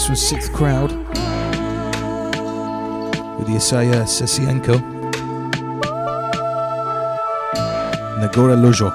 This 0.01 0.09
was 0.09 0.27
Sixth 0.27 0.51
Crowd 0.51 0.91
with 3.37 3.45
the 3.45 3.53
Yesaya 3.53 4.01
Sesienko. 4.07 4.81
Nagora 8.17 8.55
Lojo. 8.57 8.89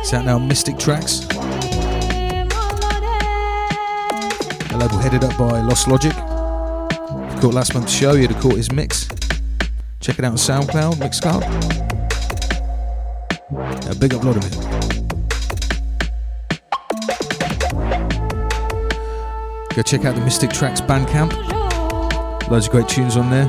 It's 0.00 0.12
out 0.12 0.24
now 0.24 0.38
Mystic 0.40 0.76
Tracks. 0.76 1.24
A 4.72 4.76
label 4.76 4.98
headed 4.98 5.22
up 5.22 5.38
by 5.38 5.60
Lost 5.60 5.86
Logic. 5.86 6.27
Caught 7.40 7.54
last 7.54 7.72
month's 7.72 7.92
show, 7.92 8.14
you'd 8.14 8.32
have 8.32 8.42
caught 8.42 8.56
his 8.56 8.72
mix. 8.72 9.06
Check 10.00 10.18
it 10.18 10.24
out 10.24 10.32
on 10.32 10.36
SoundCloud, 10.36 10.94
Mixcloud. 10.94 11.44
A 13.88 13.94
big 13.94 14.10
upload 14.10 14.36
of 14.36 14.44
it. 14.44 14.54
Go 19.76 19.82
check 19.82 20.04
out 20.04 20.16
the 20.16 20.20
Mystic 20.22 20.50
Tracks 20.50 20.80
Bandcamp. 20.80 21.32
Loads 22.50 22.66
of 22.66 22.72
great 22.72 22.88
tunes 22.88 23.16
on 23.16 23.30
there. 23.30 23.48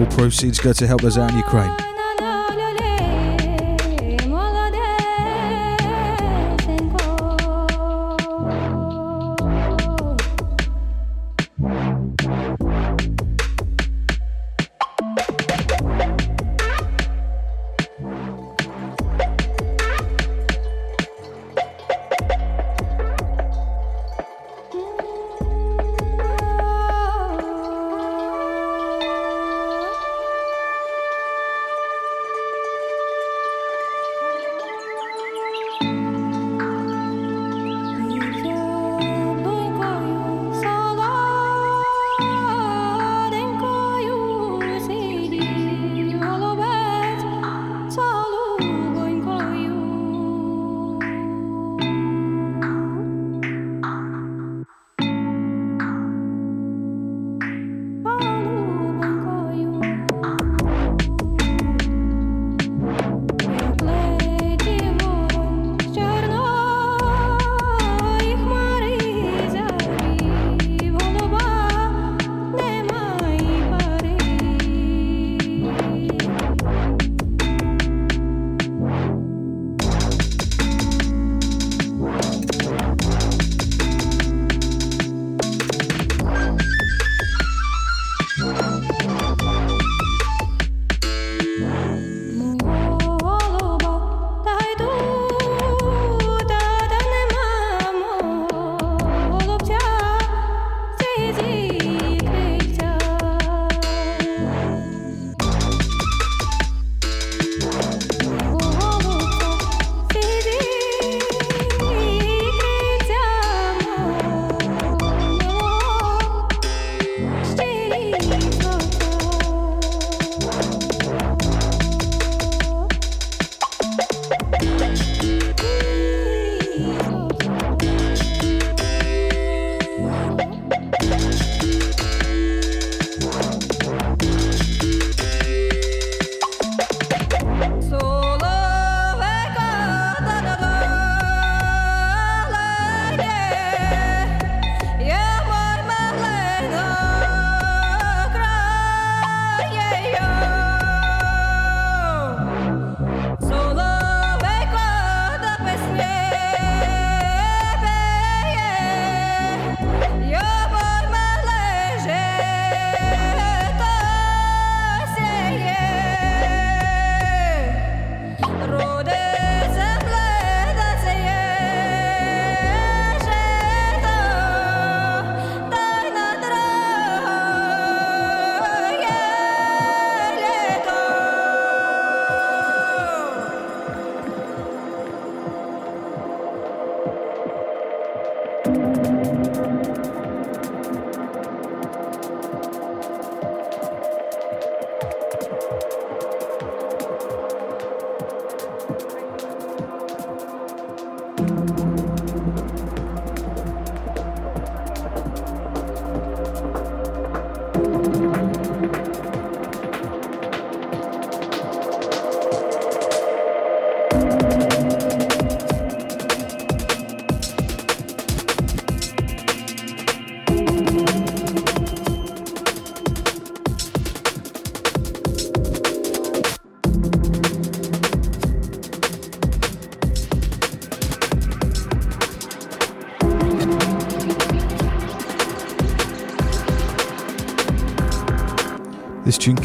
All 0.00 0.06
proceeds 0.06 0.58
go 0.58 0.72
to 0.72 0.86
help 0.86 1.04
us 1.04 1.16
out 1.16 1.30
in 1.30 1.36
Ukraine. 1.36 1.95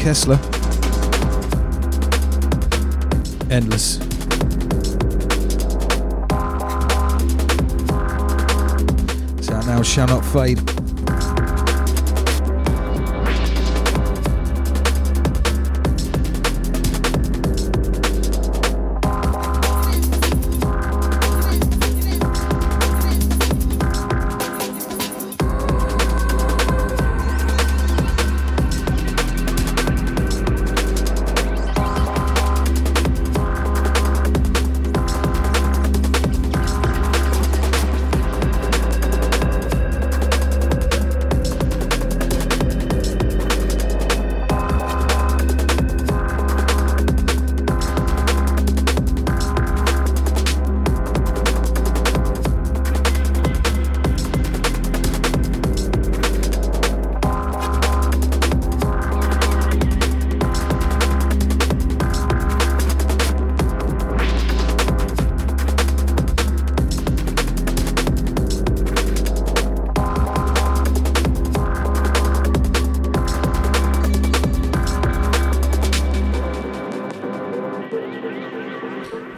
Kessler. 0.02 0.34
Endless. 3.52 3.98
So 9.46 9.60
now 9.60 9.82
shall 9.82 10.08
not 10.08 10.24
fade. 10.24 10.81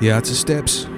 It's 0.07 0.31
a 0.31 0.35
steps. 0.35 0.94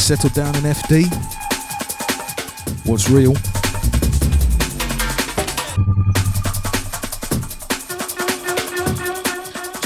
Track 0.00 0.18
settled 0.18 0.34
down 0.34 0.54
in 0.56 0.62
FD. 0.62 1.06
What's 2.86 3.08
real? 3.10 3.34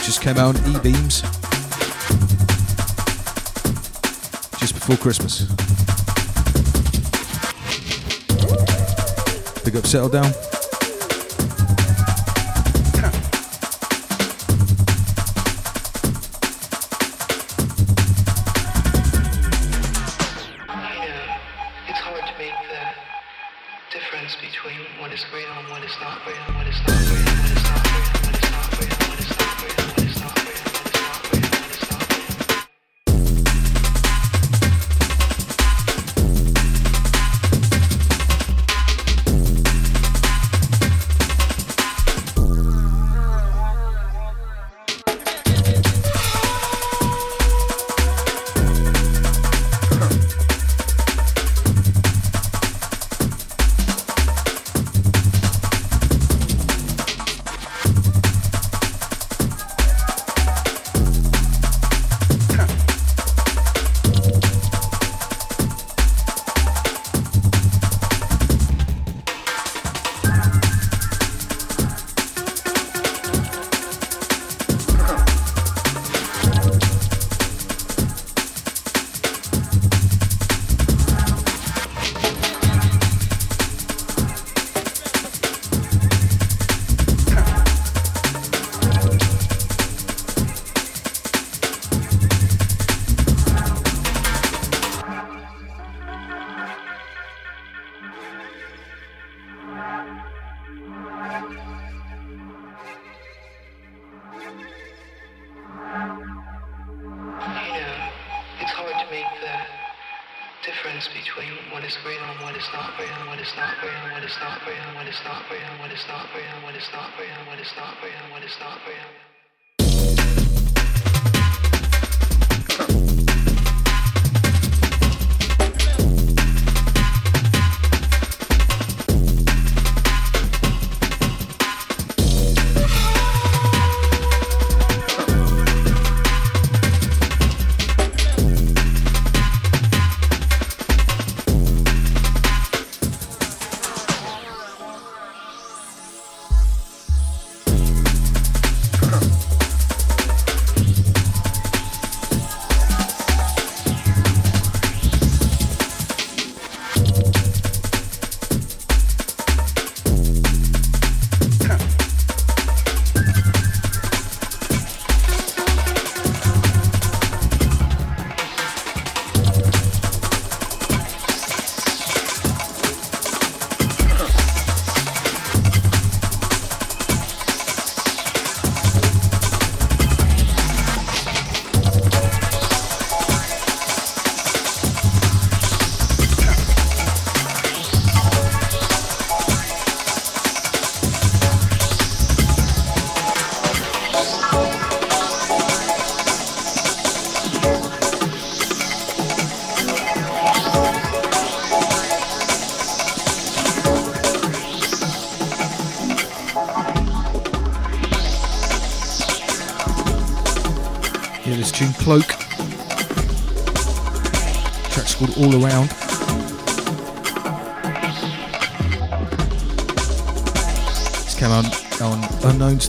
Just 0.05 0.21
came 0.21 0.37
out 0.37 0.57
on 0.57 0.77
E 0.77 0.79
Beams 0.81 1.23
just 4.59 4.75
before 4.75 4.97
Christmas. 4.97 5.43
Big 9.65 9.77
up, 9.77 9.87
settle 9.87 10.09
down. 10.09 10.54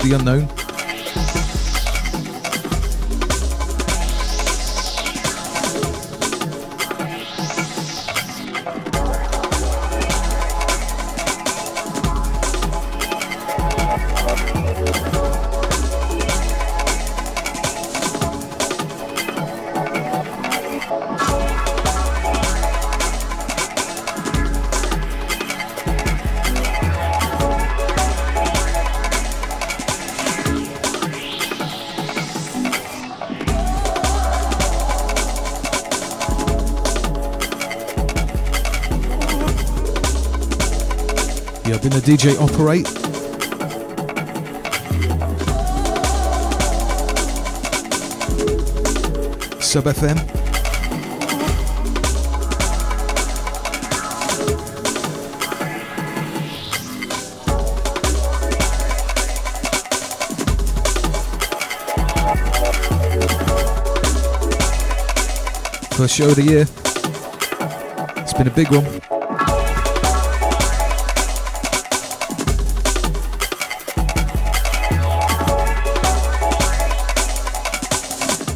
The 0.06 0.14
Unknown. 0.14 0.55
DJ 42.06 42.40
operate. 42.40 42.86
Sub 49.60 49.86
FM. 49.86 50.20
First 65.96 66.16
show 66.16 66.30
of 66.30 66.36
the 66.36 66.44
year. 66.44 66.68
It's 68.22 68.34
been 68.36 68.48
a 68.48 68.52
big 68.52 68.70
one. 68.70 69.05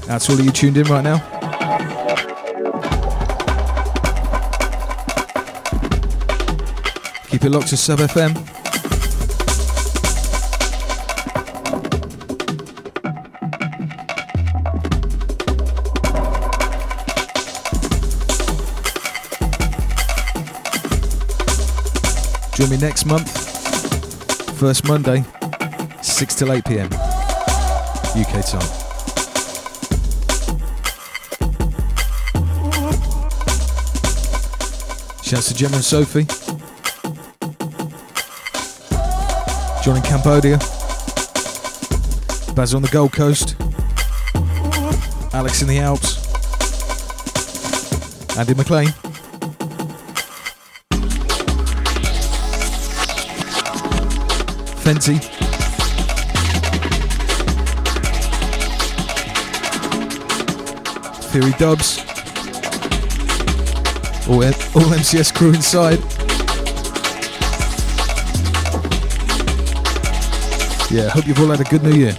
That's 0.09 0.27
all 0.27 0.41
you 0.41 0.49
tuned 0.49 0.75
in 0.75 0.87
right 0.87 1.03
now. 1.03 1.19
Keep 7.27 7.43
it 7.45 7.51
locked 7.51 7.67
to 7.67 7.77
Sub 7.77 7.99
FM. 7.99 8.33
Join 22.55 22.69
me 22.71 22.77
next 22.77 23.05
month 23.05 23.29
First 24.57 24.87
Monday, 24.87 25.23
6 26.01 26.33
till 26.33 26.51
8 26.51 26.65
pm. 26.65 26.89
UK 28.15 28.43
time. 28.43 28.88
Shouts 35.29 35.49
to 35.49 35.53
Gemma 35.53 35.75
and 35.75 35.85
Sophie. 35.85 36.25
John 39.83 39.97
in 39.97 40.01
Cambodia. 40.01 40.57
Baz 42.55 42.73
on 42.73 42.81
the 42.81 42.89
Gold 42.91 43.13
Coast. 43.13 43.55
Alex 45.31 45.61
in 45.61 45.67
the 45.67 45.77
Alps. 45.77 46.17
Andy 48.39 48.55
McLean. 48.55 48.87
Fenty. 54.81 55.19
Theory 61.31 61.51
Dubs. 61.59 62.08
All, 64.29 64.43
all 64.43 64.91
MCS 64.93 65.33
crew 65.33 65.53
inside. 65.53 65.97
Yeah, 70.91 71.09
hope 71.09 71.25
you've 71.25 71.39
all 71.39 71.47
had 71.47 71.61
a 71.61 71.63
good 71.63 71.81
new 71.81 71.93
year. 71.93 72.13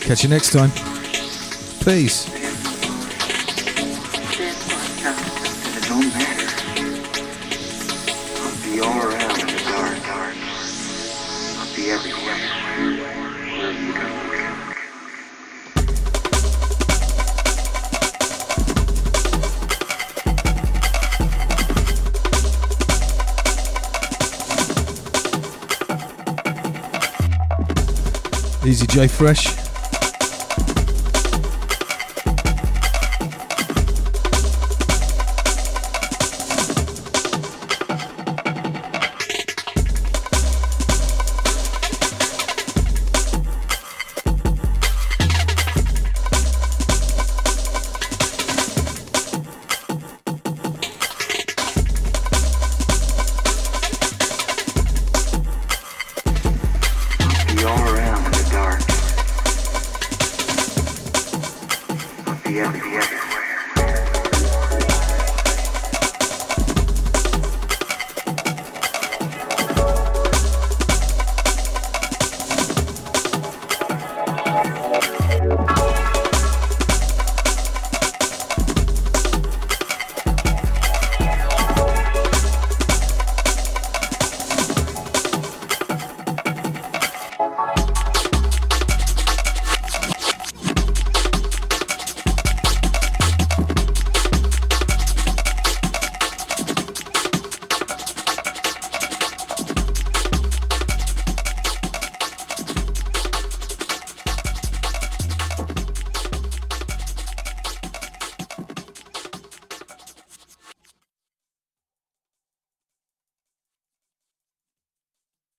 Catch 0.00 0.24
you 0.24 0.28
next 0.28 0.50
time. 0.50 0.72
Peace. 1.84 2.43
Easy 28.94 29.00
J 29.00 29.08
Fresh. 29.08 29.63